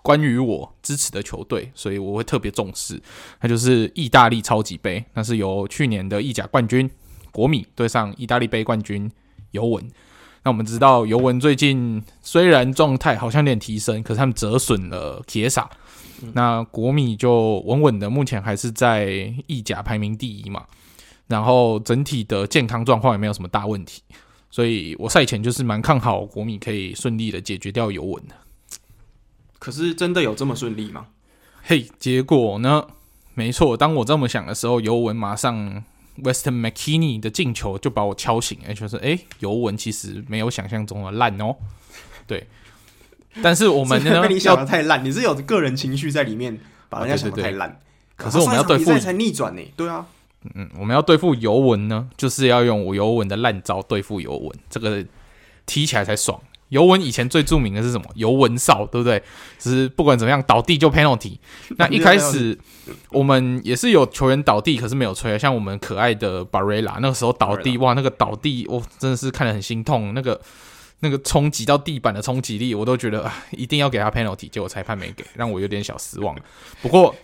[0.03, 3.01] 关于我支持的球队，所以我会特别重视。
[3.41, 6.89] 那就是意大利超级杯，那是由去年的意甲冠军
[7.30, 9.11] 国米对上意大利杯冠军
[9.51, 9.86] 尤文。
[10.43, 15.69] 那我们知道尤文最近虽然状态好像有点提升，可是他们折损了杰萨。
[16.34, 20.65] 那国米就稳稳的，目前还是在意甲排名第一嘛。
[21.28, 24.01] 然后整体的健康状况也没有什么大问题，
[24.49, 28.36] 所以我赛前就是蛮看好国米可以顺利的解决掉尤文的。
[29.59, 31.07] 可是真的有这么顺利吗？
[31.63, 32.88] 嘿，结果呢？
[33.34, 35.84] 没错，当我这么想的时候，尤文马上
[36.24, 41.55] Weston McKennie 的进球就把我敲醒，哎，就是哎，尤文其实没有想象中的烂哦。
[42.26, 42.47] 对，
[43.41, 44.21] 但是我们呢？
[44.21, 46.59] 被你想的太烂，你是有个人情绪在里面，
[46.89, 47.79] 把人家想的太烂。
[48.15, 49.61] 可是我们要对付才逆转呢？
[49.75, 50.05] 对啊，
[50.55, 55.05] 嗯，我们要对付尤文呢，就是要用尤文的烂招对付尤文，这个
[55.65, 56.39] 踢起来才爽。
[56.69, 58.05] 尤文以前最著名的是什么？
[58.15, 59.23] 尤文哨，对不对？
[59.57, 61.38] 只是不管怎么样，倒地就 penalty。
[61.77, 62.57] 那 一开始
[63.09, 65.39] 我们也是有球员倒地，可是没有吹。
[65.39, 70.13] 像我们可爱的巴瑞拉，那个时候倒地，哇，那个倒地，我真的是看得很心痛。
[70.13, 70.41] 那个
[70.99, 76.35] 那个冲击到地板的冲击力，我都觉得，一定要给他 penalty，结果裁判没给，让我有点小失望。
[76.81, 77.15] 不过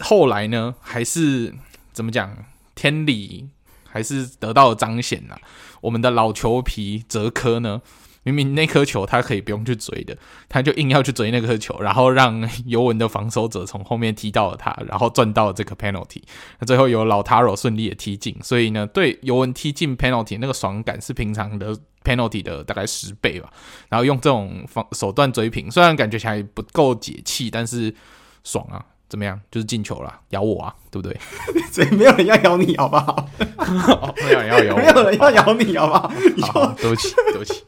[0.00, 1.54] 后来呢，还是
[1.92, 2.46] 怎么讲？
[2.74, 3.48] 天理
[3.88, 5.40] 还是得到了彰显了。
[5.80, 7.80] 我们的老球皮泽科呢？
[8.24, 10.16] 明明那颗球他可以不用去追的，
[10.48, 16.22] 他就硬要去追那颗球，然后让尤文的防守者从后面踢到了他，然后赚到了这个 penalty。
[16.58, 23.48] 那最后由老塔罗顺利的踢进，所以呢，对尤文踢进 penalty 那个爽感是平常的 penalty 的大概十倍吧。
[23.88, 27.94] 然后用这种方手段追平，虽然感觉起来不够解气，但是
[28.42, 28.84] 爽啊！
[29.14, 29.40] 怎么样？
[29.48, 31.16] 就是进球了，咬我啊，对不对？
[31.70, 33.28] 所以没有人要咬你，好不好？
[34.26, 36.12] 没有人要咬我，没有人要咬你，好不好？
[36.52, 37.62] 好，对不起，对不起。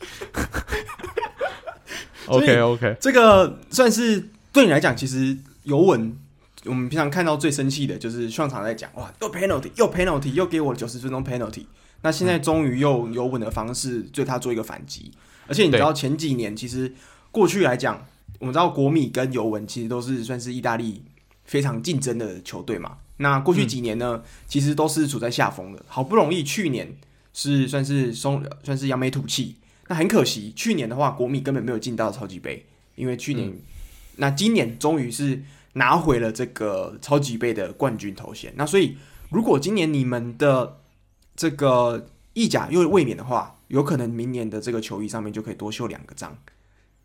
[2.27, 6.19] OK OK，这个算是对你来讲，其实尤文，
[6.65, 11.67] 我们平常看到最生气的就是上场在讲哇，又 penalty，又 penalty，又给我九十分钟 penalty。
[12.03, 15.13] 那现在终于用尤文的方式对他做一个反击，
[15.47, 16.93] 而且你知道前几年其实
[17.31, 18.05] 过去来讲，
[18.41, 21.05] 我们知道国米跟尤文其实都是算是意大利。
[21.47, 25.83] 非常竞争的球队嘛，那过去几年呢，嗯、其实都是处在下风的。
[25.89, 26.95] 好不容易去年
[27.33, 29.57] 是算是松，算是扬眉吐气。
[29.89, 32.67] 那很可惜，去年的话，国米根本没有进到超级杯，
[32.97, 33.59] 因为去年，嗯、
[34.17, 35.41] 那今年终于是
[35.75, 38.53] 拿回了这个超级杯的冠军头衔。
[38.57, 38.97] 那所以，
[39.31, 40.79] 如果今年你们的
[41.37, 46.37] 这个意甲又卫冕的话，有可能明年的这个球衣上面就可以多绣两个章，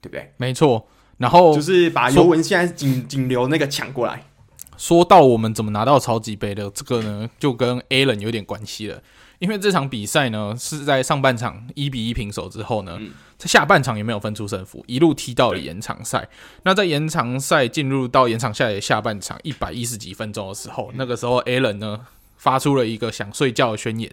[0.02, 0.34] 对不对？
[0.38, 0.88] 没错，
[1.18, 4.26] 然后就是把尤文现在仅仅留那个抢过来。
[4.82, 9.00] 说到我们怎么拿到超级杯的这个呢，就跟 Allen 有点关系了。
[9.38, 16.28] 因为这场比赛呢是在上半场一比一平手之后呢，嗯、在下半场也没有分出胜负，一路踢到了延长赛。
[16.64, 22.00] 那在延长赛进入到延长赛的下半场一百一十几分钟的时候，那个时候 Allen 呢
[22.38, 24.10] 发出了一个想睡觉的宣言，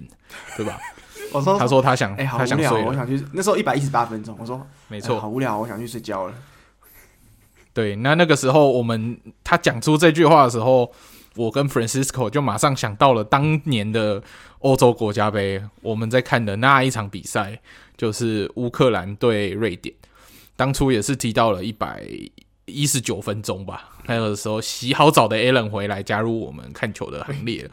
[0.58, 0.78] 对吧？
[1.32, 3.24] 我说，他说他想，哎、欸，好无聊，我想去。
[3.32, 6.34] 那时候一百一十八分钟，我说没错、欸，好无聊，我想去睡觉了。
[7.78, 10.92] 对，那那个时候我们他讲出这句话的时候，
[11.36, 14.20] 我跟 Francisco 就马上想到了当年的
[14.58, 17.60] 欧洲国家杯，我们在看的那一场比赛，
[17.96, 19.94] 就是乌克兰对瑞典。
[20.56, 22.02] 当初也是踢到了一百
[22.64, 27.70] 一十九分钟吧，那个时候洗好澡的 Allen 回来加入我们看球的行列。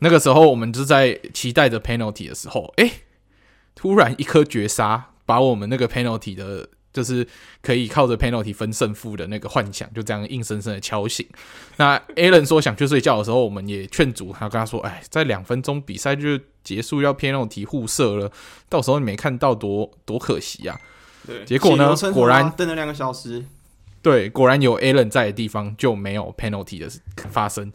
[0.00, 2.90] 那个时候我们就在期待着 penalty 的时候，诶，
[3.74, 6.68] 突然一颗绝杀把我们那个 penalty 的。
[6.92, 7.26] 就是
[7.62, 11.26] 可以靠着 penalty 分胜负的那个幻想，就这样硬生生的敲醒。
[11.76, 18.30] 那 Allen 说想去睡觉的时候，我们也劝阻他，跟他说：“哎，在两分钟比赛就结束，要 penalty 互射了，
[18.68, 20.78] 到时候你没看到多多可惜啊。”
[21.26, 23.44] 对，结果呢，果然等了两个小时。
[24.02, 26.88] 对，果然有 Allen 在的地方就没有 penalty 的
[27.30, 27.72] 发生。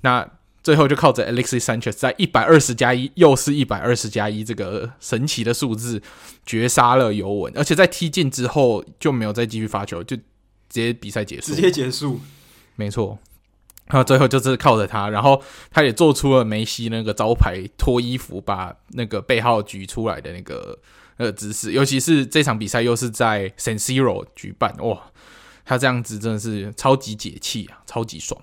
[0.00, 0.28] 那。
[0.66, 6.02] 最后就靠着 Alexis Sanchez 在一百二十加一，又是一百二十加一这个神奇的数字
[6.44, 10.24] 绝杀了尤文，而且在踢进之后就没有再继续发球，就直
[10.70, 12.20] 接比赛结束，直接结束，
[12.74, 13.16] 没错。
[13.86, 15.40] 然后最后就是靠着他，然后
[15.70, 20.76] 他也做出了梅西那个招牌脱衣服把那个背号举出来的那个
[21.18, 25.00] 那个姿势，尤其是这场比赛又是在 San Siro 举办，哇，
[25.64, 28.42] 他这样子真的是超级解气啊，超级爽。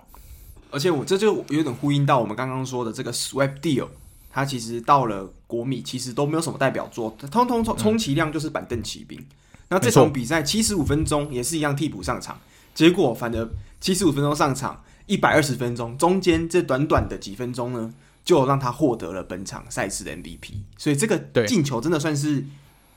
[0.73, 3.87] 而且我这就有点呼应到我们刚刚说的这个 swap deal，
[4.31, 9.19] 他其实到了国米，其实都没有什么代表作，通通充充其量就是板凳骑兵。
[9.19, 9.25] 嗯、
[9.69, 12.39] 那这场比赛七十五分钟也是一样替补上场，
[12.73, 13.49] 结果反而
[13.79, 17.93] 七十五分钟上场一百二十分钟，中间这短短的几分钟呢，
[18.25, 20.53] 就让他获得了本场赛事的 MVP。
[20.77, 22.43] 所以这个进球真的算是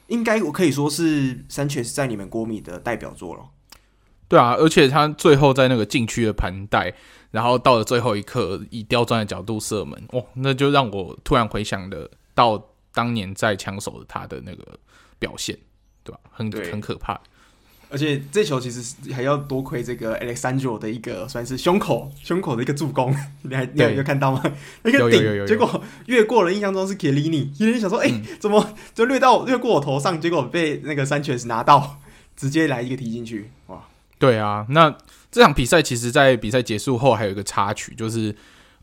[0.06, 3.42] 应该我可以说是山切斯在你们国米的代表作了。
[4.28, 6.92] 对啊，而且他最后在那个禁区的盘带，
[7.36, 14.64] 然后到了最后一刻以刁钻的角度射门，哦，那就让我突然回想的到当年在枪手的他的那个
[15.18, 15.54] 表现，
[16.02, 16.18] 对吧？
[16.30, 17.20] 很很可怕。
[17.90, 24.42] 而且这球其实还要多亏这个 Alex Sandro 的一个算是胸口胸口的一个助攻， 你还你有有看到吗？
[24.82, 31.98] 那个顶，结果越过了，印象中是 Chiellini，有人想说，哎、欸，怎么就掠到掠过我头上，结果被那个 Sanchez 拿到，
[32.34, 33.86] 直接来一个踢进去，哇！
[34.18, 34.96] 对啊，那
[35.36, 38.34] 这场比赛其实，在比赛结束后还有一个插曲，就是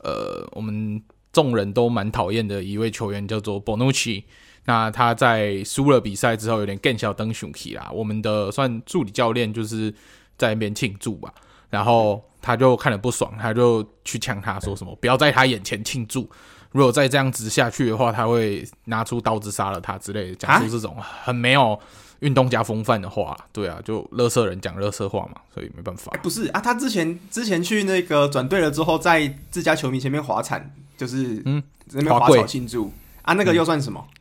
[0.03, 1.01] 呃，我们
[1.31, 4.23] 众人都蛮讨厌的一位球员叫做 Bonucci。
[4.65, 7.89] 那他在输了比赛之后，有点更小登熊气啦。
[7.91, 9.91] 我们的算助理教练就是
[10.37, 11.33] 在那边庆祝吧，
[11.71, 16.29] 然后他就看了不爽，他就去呛他说什么，不要在他眼前庆祝，
[16.71, 21.79] 如果再这样子下去的话，他会拿出刀子杀了他之类的，讲出这种很没有。
[22.19, 26.11] 运动家风范的话，对啊，就垃圾人讲垃圾话嘛，所以没办法。
[26.13, 31.61] 欸、不是啊，他之前之前去那个转队了之后，在自家球迷前面滑铲，就是嗯，
[31.91, 32.93] 那边滑草庆祝
[33.23, 34.07] 啊，那个又算什么？
[34.11, 34.17] 嗯、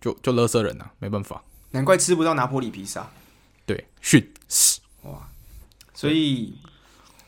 [0.00, 1.42] 就就垃圾人啊，没办法。
[1.72, 3.10] 难怪吃不到拿破里披萨。
[3.66, 5.28] 对，逊死哇！
[5.94, 6.54] 所以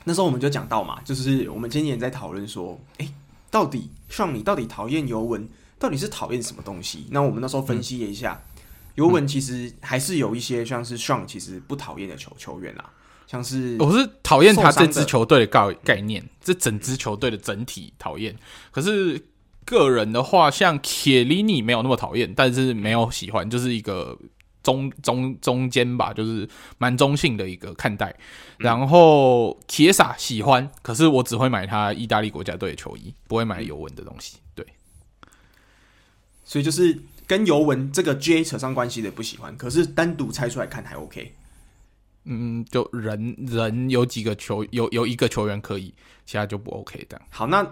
[0.05, 3.13] 那时候我们就讲到嘛，就是我们今年在讨论说，哎、欸，
[3.51, 7.07] 到底上你到底讨厌尤文，到底是讨厌什么东西？
[7.09, 8.39] 那我们那时候分析了一下。
[8.41, 8.51] 嗯
[8.95, 12.89] 尤文其实还是有一些像是 Sean 其实不讨厌的球球员啦，
[13.27, 18.33] 像是我是讨厌他这支球队的概概念，这整支球队的整体讨厌。
[18.71, 19.21] 可是
[19.65, 24.17] 个人的话，像 Chiellini 没有那么讨厌，但是没有喜欢，就是一个
[24.63, 28.15] 中中中间吧，就是蛮中性的一个看待。
[28.57, 34.37] 然后 Chiesa 喜欢，可是我只会买他意大利国家队的球衣，不会买尤文的东西。
[34.55, 34.65] 对，
[36.45, 36.97] 所以就是。
[37.27, 41.33] 跟尤文这个 J 扯上关系的不喜欢，可是单独拆出来看还 OK。
[42.25, 45.93] 嗯，就人人有几个球有有一个球员可以，
[46.25, 47.21] 其他就不 OK 的。
[47.29, 47.63] 好，那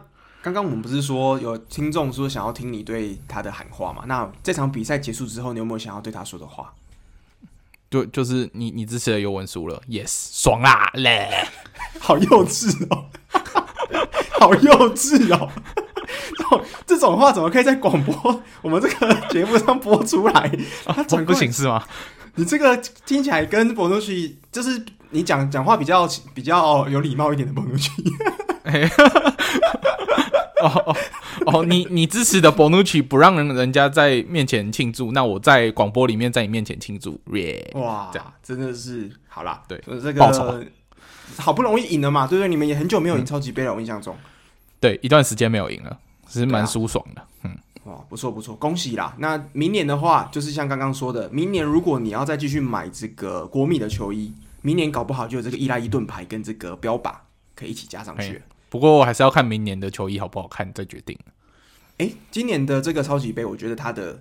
[0.42, 4.04] 刚刚我们不是说有听众说想要听你对他的喊话嘛？
[4.06, 6.74] 那这场比赛结束之后，你有没有想要对他说的话？
[7.90, 11.48] 就就是你你支持的尤文输了，Yes，爽啦嘞，
[12.00, 13.06] 好幼稚哦，
[14.40, 15.52] 好幼稚哦。
[16.86, 20.52] 这种话怎么可以在广播我们这个节目上播出来？
[20.86, 21.84] 啊， 不行是吗？
[22.36, 22.76] 你这个
[23.06, 27.92] 听起来跟博努奇，就是你讲讲话比较比较有礼貌一点的博努奇。
[30.64, 30.96] 哦哦
[31.46, 37.70] 哦，你你支持的博努奇不让人人家在面前庆祝，那我在广播里面在你面前庆祝，耶！
[37.76, 39.62] 哇，这样真的是好啦。
[39.68, 40.66] 对，这个
[41.38, 42.48] 好不容易赢了嘛，对不对？
[42.48, 44.16] 你们也很久没有赢超级杯了，我印象中，
[44.80, 46.00] 对，一段时间没有赢了。
[46.34, 49.16] 其实蛮舒爽的，啊、嗯，哦，不错不错，恭喜啦！
[49.20, 57.14] 那明年的话，就是像刚刚说的，明年如果你要再继续买这个国米的球衣，明年搞不好就有这个伊拉伊盾牌跟这个标靶
[57.54, 58.42] 可以一起加上去。
[58.70, 61.16] 不过还是要看明年的球衣好不好看再决定。
[62.00, 64.18] 哎，今年的这个超级杯，我觉得它的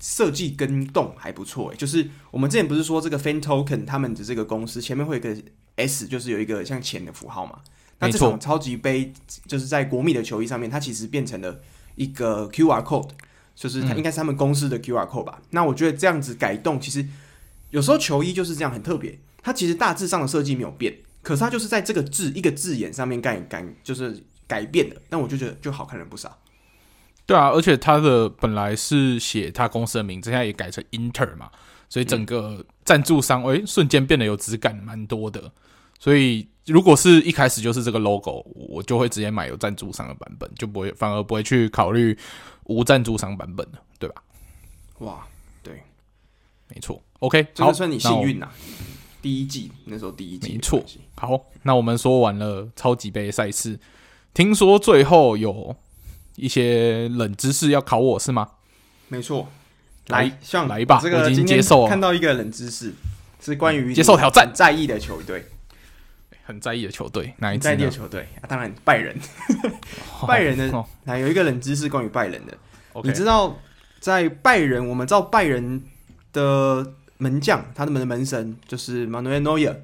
[0.00, 1.70] 设计跟动还不错。
[1.72, 5.42] 哎，就是我们之前不是说这个 Fan Token 他们的这个公司前面会有一个
[5.76, 7.58] S，就是有一个像钱的符号嘛。
[8.00, 9.12] 那这场超级杯
[9.46, 11.60] 就是在国米的球衣上面，它其实变成了
[11.96, 13.10] 一个 QR code，
[13.54, 15.34] 就是它应该是他们公司的 QR code 吧。
[15.38, 17.06] 嗯、那我觉得这样子改动，其实
[17.68, 19.18] 有时候球衣就是这样很特别。
[19.42, 24.96] 它其实大致上的设计没有变，可是它就是在这个字一个字眼上面改改，就是改变的。
[25.10, 26.38] 那我就觉得就好看了不少。
[27.26, 31.50] 对啊，而且它的本来是写他公司的名字，现在也改成 Inter 嘛，
[31.88, 35.52] 所以整个赞助商哎、嗯欸、瞬间变得有质感蛮多的，
[35.98, 36.48] 所以。
[36.66, 42.16] 如果是一开始就是这个 logo，我就会直接买有赞助商的版本，就不会反而不会去考虑
[42.64, 44.22] 无赞助商版本的，对吧？
[44.98, 45.26] 哇，
[45.62, 45.82] 对，
[46.68, 47.02] 没错。
[47.20, 48.48] OK，这个算你幸运呐。
[49.22, 50.82] 第一季那时候第一季，没错。
[51.16, 53.78] 好，那我们说完了超级杯赛事，
[54.32, 55.74] 听说最后有
[56.36, 58.48] 一些冷知识要考我是吗？
[59.08, 59.48] 没错，
[60.08, 61.88] 来，像来吧，这个我已经接受了。
[61.88, 62.94] 看到一个冷知识
[63.40, 65.44] 是关于接受挑战在意的球队。
[66.50, 67.62] 很在意的球队，哪一支？
[67.62, 69.16] 在意的球队啊，当然拜仁。
[70.26, 70.68] 拜仁的，
[71.04, 72.56] 那、oh, 有一个冷知识关于拜仁的。
[72.92, 73.06] Okay.
[73.06, 73.58] 你知道，
[74.00, 75.82] 在拜仁，我们知道拜仁
[76.32, 79.76] 的门将，他们的门神就是 Manuel Neuer。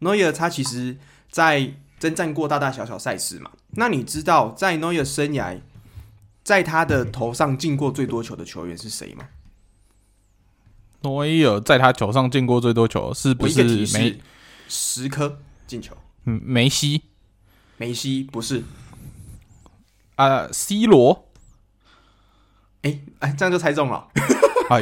[0.00, 0.96] Neuer 他其实，
[1.30, 3.50] 在征战过大大小小赛事嘛。
[3.72, 5.58] 那你知道，在 Neuer 生涯
[6.42, 9.28] 在他的头上进过最多球的球员是谁吗？
[11.00, 13.62] 诺伊尔在他球上进过最多球是不是
[13.92, 14.18] 没
[14.68, 15.94] 十颗进球？
[16.26, 17.02] 嗯，梅西，
[17.76, 18.62] 梅西不是
[20.16, 21.28] 啊，C 罗，
[22.82, 24.06] 哎哎，这样就猜中了。
[24.70, 24.80] 哎，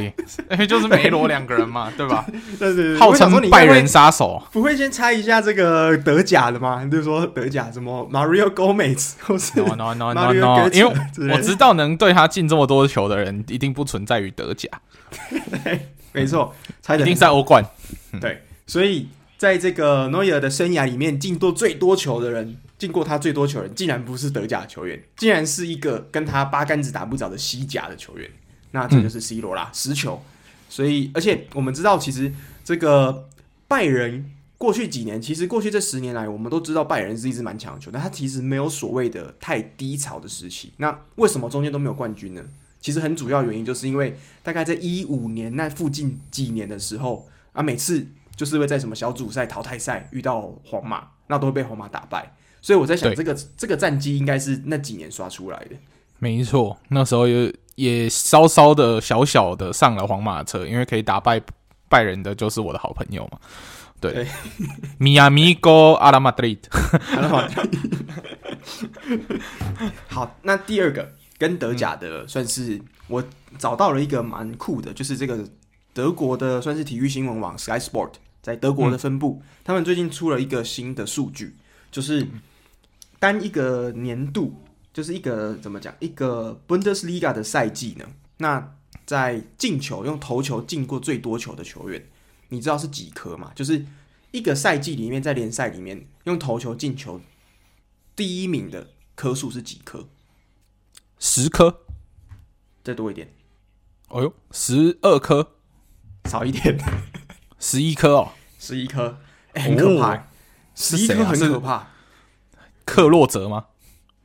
[0.53, 2.25] 因为就是梅罗两个人嘛，对吧？
[2.57, 6.85] 对对对，号称拜仁杀手，不会先猜一下这个德甲的吗？
[6.87, 10.95] 就是说德甲什么 Mario Gomez 或是 no no no no no，因为
[11.33, 14.69] 我知道能对他进这么多球的人，一定不存在于德甲。
[16.13, 17.65] 没错，猜的一定在欧冠。
[18.21, 19.09] 对，所以
[19.43, 28.31] 在这个诺伊尔的生涯里面，进过最多球的人，进过他最多球的人，竟然不是德甲球员，竟然是一个跟他八竿子打不着的西甲的球员。
[28.71, 30.23] 那这就是 C 罗啦，嗯、十球。
[30.69, 32.33] 所以，而且我们知道，其实
[32.65, 33.29] 这个
[33.67, 40.73] 拜仁过去几年，其实过去这十年来，我们都知道拜仁是一支蛮强的球队，但他其实没有所谓的太低潮的时期。
[40.77, 42.45] 那为什么中间都没有冠军呢？
[42.81, 48.07] 其实很主要原因就是因为大概在一五年那附近几年的时候啊，每次
[48.37, 52.35] 就是会在什么小组赛淘汰赛遇到皇马，那都会被皇马打败。
[52.61, 55.77] 所以我在想，这个对这个战绩应该是那几年刷出来的。
[56.19, 61.41] 没错，那时候也也稍稍的小小的上了皇马的车，因为可以打败
[61.89, 63.39] 拜仁的就是我的好朋友嘛。
[64.01, 64.27] 对，
[64.99, 66.59] 米亚米哥阿拉马德里。
[70.09, 71.13] 好，那第二个。
[71.39, 73.21] 跟德甲的算是我
[73.59, 75.45] 找到了一个蛮酷的，就是这个
[75.95, 81.57] 德国的算是体育新闻网 Sky Sport 在德国的分部，他们最近出了一个新的数据，
[81.91, 82.27] 就是
[83.19, 84.55] 单一个年度，
[84.93, 88.07] 就是一个怎么讲，一个 Bundesliga 的赛季呢？
[88.39, 88.75] 那
[89.07, 92.09] 在进球用头球进过最多球的球员，
[92.49, 93.53] 你知道是几颗吗？
[93.55, 93.85] 就是
[94.31, 97.21] 一个赛季里面在联赛里面用头球进球
[98.17, 100.09] 第一名的颗数是几颗？
[101.19, 101.83] 十颗，
[102.83, 103.33] 再多一点。
[104.09, 105.53] 哦呦，十二颗，
[106.25, 106.79] 少一点，
[107.59, 109.19] 十一颗哦，十一颗，
[109.55, 110.29] 欸，很可怕。
[110.75, 111.89] 十一颗很可怕。
[112.85, 113.67] 克洛泽吗？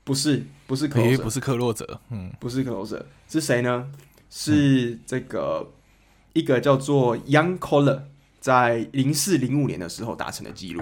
[0.03, 3.91] 不是，不是克洛泽，不是克洛泽，嗯，不是克洛泽，是谁呢？
[4.29, 5.71] 是这个
[6.33, 8.03] 一个叫做 Young Collar
[8.39, 10.81] 在零四零五年的时候达成的记录。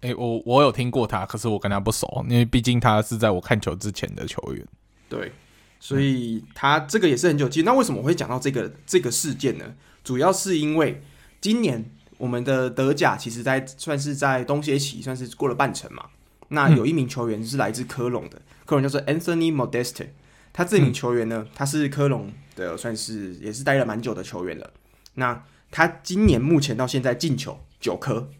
[0.00, 4.66] 哎，我我有听过他，可是我跟他不熟，因为毕竟他是在我看球之前的球员。
[5.08, 5.32] 对。
[5.80, 7.62] 所以他这个也是很久记。
[7.62, 9.64] 那为什么我会讲到这个这个事件呢？
[10.08, 11.02] 主要是因为
[11.38, 11.84] 今年
[12.16, 16.06] 我们的德甲其实在算是在冬歇期，算是过了半程嘛。
[16.48, 20.06] 那有一名球员是来自科隆的，科隆叫做 Anthony Modeste。
[20.50, 24.70] 他这名球员呢，他是科隆的，算是也是待了蛮久的球员了。
[25.16, 28.30] 那他今年目前到现在进球九颗，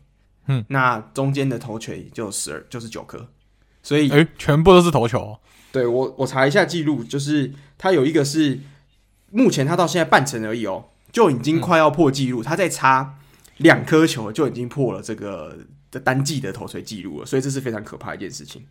[0.46, 3.28] 嗯，那中间的头锤就十二，就是九颗。
[3.82, 5.40] 所以，哎，全部都是头球哦。
[5.70, 8.58] 对我，我查一下记录，就是他有一个是
[9.30, 13.14] 目前他到现在半程而已哦，就已经快要破纪录，嗯、他在差
[13.58, 15.56] 两颗球就已经破了这个
[15.90, 18.64] 的单季的投锤纪录了，所以这是非常可怕的一件事情。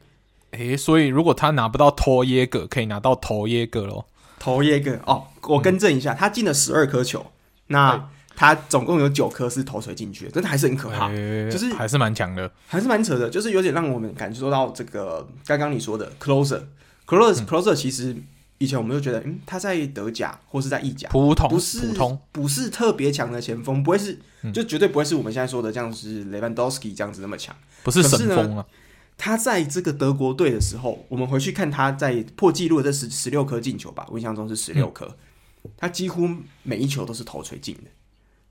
[0.51, 4.05] 诶，所以如果他拿不到托耶格，可以拿到头耶格喽？
[4.39, 7.25] 头耶格哦，我更正一下，嗯、他进了十二颗球，
[7.67, 16.61] 那他总共有九颗是投锤进去的，真的还是很可怕，诶就是还是蛮强的，还是蛮扯的，就是有点让我们感受到这个刚刚你说的 closer
[17.05, 18.15] closer closer 其实
[18.60, 24.18] 以前我们就觉得，嗯，他在德甲或是在意甲，普通不是普通，不是特别强的前锋，不会是，
[24.51, 28.66] 就绝对不会是我们现在说的这样是 Lewandowski 这样子那么强，不是神锋啊。
[29.16, 35.05] 他在这个德国队的时候，我们回去看他在破纪录的这十十六颗进球吧，我印象中是十六颗，
[35.64, 36.28] 嗯、他几乎
[36.64, 37.89] 每一球都是头锤进的，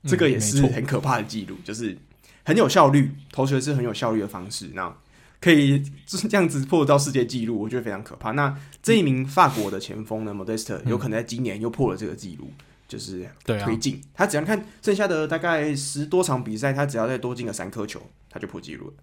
[0.03, 1.97] 嗯、这个也是很可怕的记录，就是
[2.43, 4.95] 很有效率，头锤是很有效率的方式，那。
[5.39, 8.31] 可以就是这样子破到世界纪录，我觉得非常可怕。
[8.31, 12.51] 那这一名法国的前锋呢，Modeste 有可能在今年又破了这个纪录，
[12.87, 14.01] 就是推进。
[14.13, 18.93] 他只要看剩下的大概十多场比赛，他只要再多进个三颗球，他就破纪录了。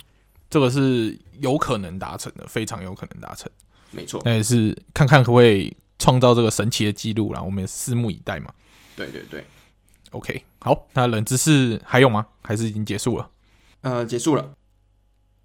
[0.51, 3.49] 这个是有可能达成的，非常有可能达成。
[3.93, 7.41] 没错，那也是看看可不可以创造这个神奇的纪录啦。
[7.41, 8.53] 我们也拭目以待嘛。
[8.97, 9.45] 对对对
[10.11, 12.27] ，OK，好，那冷知识还有吗？
[12.43, 13.31] 还是已经结束了？
[13.83, 14.55] 呃，结束了。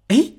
[0.08, 0.34] 诶。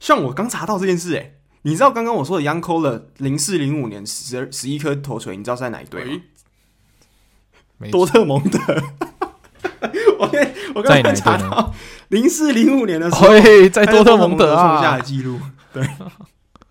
[0.00, 7.88] 像我刚查到这件事，哎，你知道刚刚我说的 Jan Koller 零四零五年十二十一颗头锤，你知道是在哪一队吗？
[7.90, 8.58] 多特蒙德。
[10.18, 11.72] 我刚我刚刚查到
[12.08, 13.28] 零四零五年的时候，
[13.70, 15.38] 在多特蒙德创下的记录。
[15.72, 15.82] 对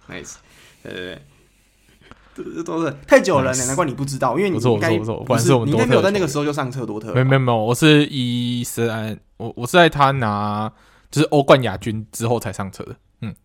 [0.09, 0.35] ，nice，
[0.83, 1.21] 对对
[2.35, 7.13] 对，都是太久了，难怪你不知道，因为你应该不是，你应该没有在那个时候就上车多特。
[7.13, 10.71] 没有没有没有，我是一三，我我是在他拿
[11.11, 12.95] 就是欧冠亚军之后才上车的。
[13.21, 13.35] 嗯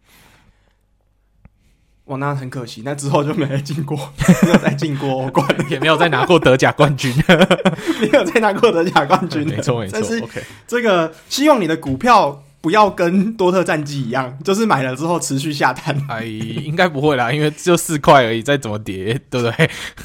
[2.07, 3.97] 哇，那很可惜，那之后就没再进过，
[4.43, 7.15] 没有再进过欧冠，也没有再拿过德甲冠军，
[8.03, 9.93] 没有再拿过德甲冠军，没错没错。
[9.93, 10.23] 但是
[10.67, 15.97] 这个希望你的股票不要跟多特战绩一样，就是买了之后持续下探。
[16.09, 19.49] 哎，应该不会啦，因为就四块而已，再怎么跌，对不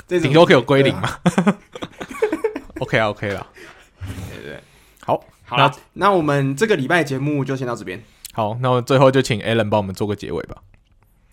[0.07, 0.19] 对？
[0.19, 1.09] 顶多可以有归零嘛。
[1.09, 1.57] 啊、
[2.79, 3.47] OK 啊，OK 了。
[3.99, 4.59] 对对，
[5.03, 8.03] 好，好那那我们这个礼拜节目就先到这边。
[8.33, 10.57] 好，那我最后就请 Alan 帮我们做个结尾吧。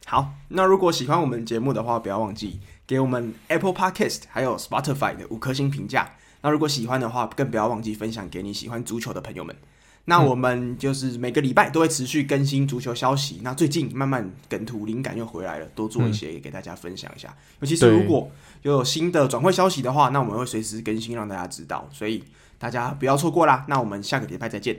[0.07, 6.12] 好，那如果喜欢我们节目的话，不要忘记给我们 Apple Podcast 还有 Spotify 的五颗星评价。
[6.43, 9.55] 那如果喜欢的话，更不要忘记分享给你喜欢足球的朋友们。
[10.07, 13.41] 那我们就是每个礼拜都会持续更新足球消息。
[13.43, 17.35] 那最近慢慢梗图灵感又回来了，多做一些给大家分享一下。
[17.61, 22.23] 尤其是如果有新的转会消息的话，那我们会随时更新让大家知道，所以
[22.59, 23.64] 大家不要错过啦。
[23.68, 24.76] 那我们下个礼拜再见。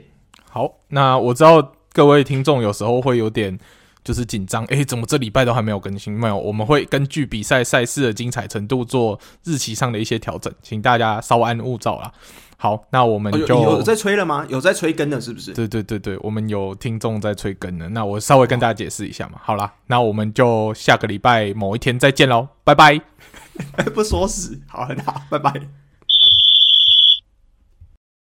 [0.50, 3.58] 好，那我知道各位听众有时候会有点。
[4.06, 6.16] 就是紧张，诶，怎么这礼拜都还没有更新？
[6.16, 12.12] 没有，我们会根据比赛赛事的精彩程度做日期上的一些调整，请大家稍安勿躁啦。
[12.56, 14.46] 好，那我们就、哦、有，有在催了吗？
[14.48, 15.52] 有在催更的，是不是？
[15.52, 17.88] 对对对对，我们有听众在催更的。
[17.88, 19.40] 那我稍微跟大家解释一下嘛。
[19.42, 23.00] 好啦，那我们就下个礼拜某一天再见喽，拜拜。
[23.92, 25.85] 不说死，好，很好，拜拜。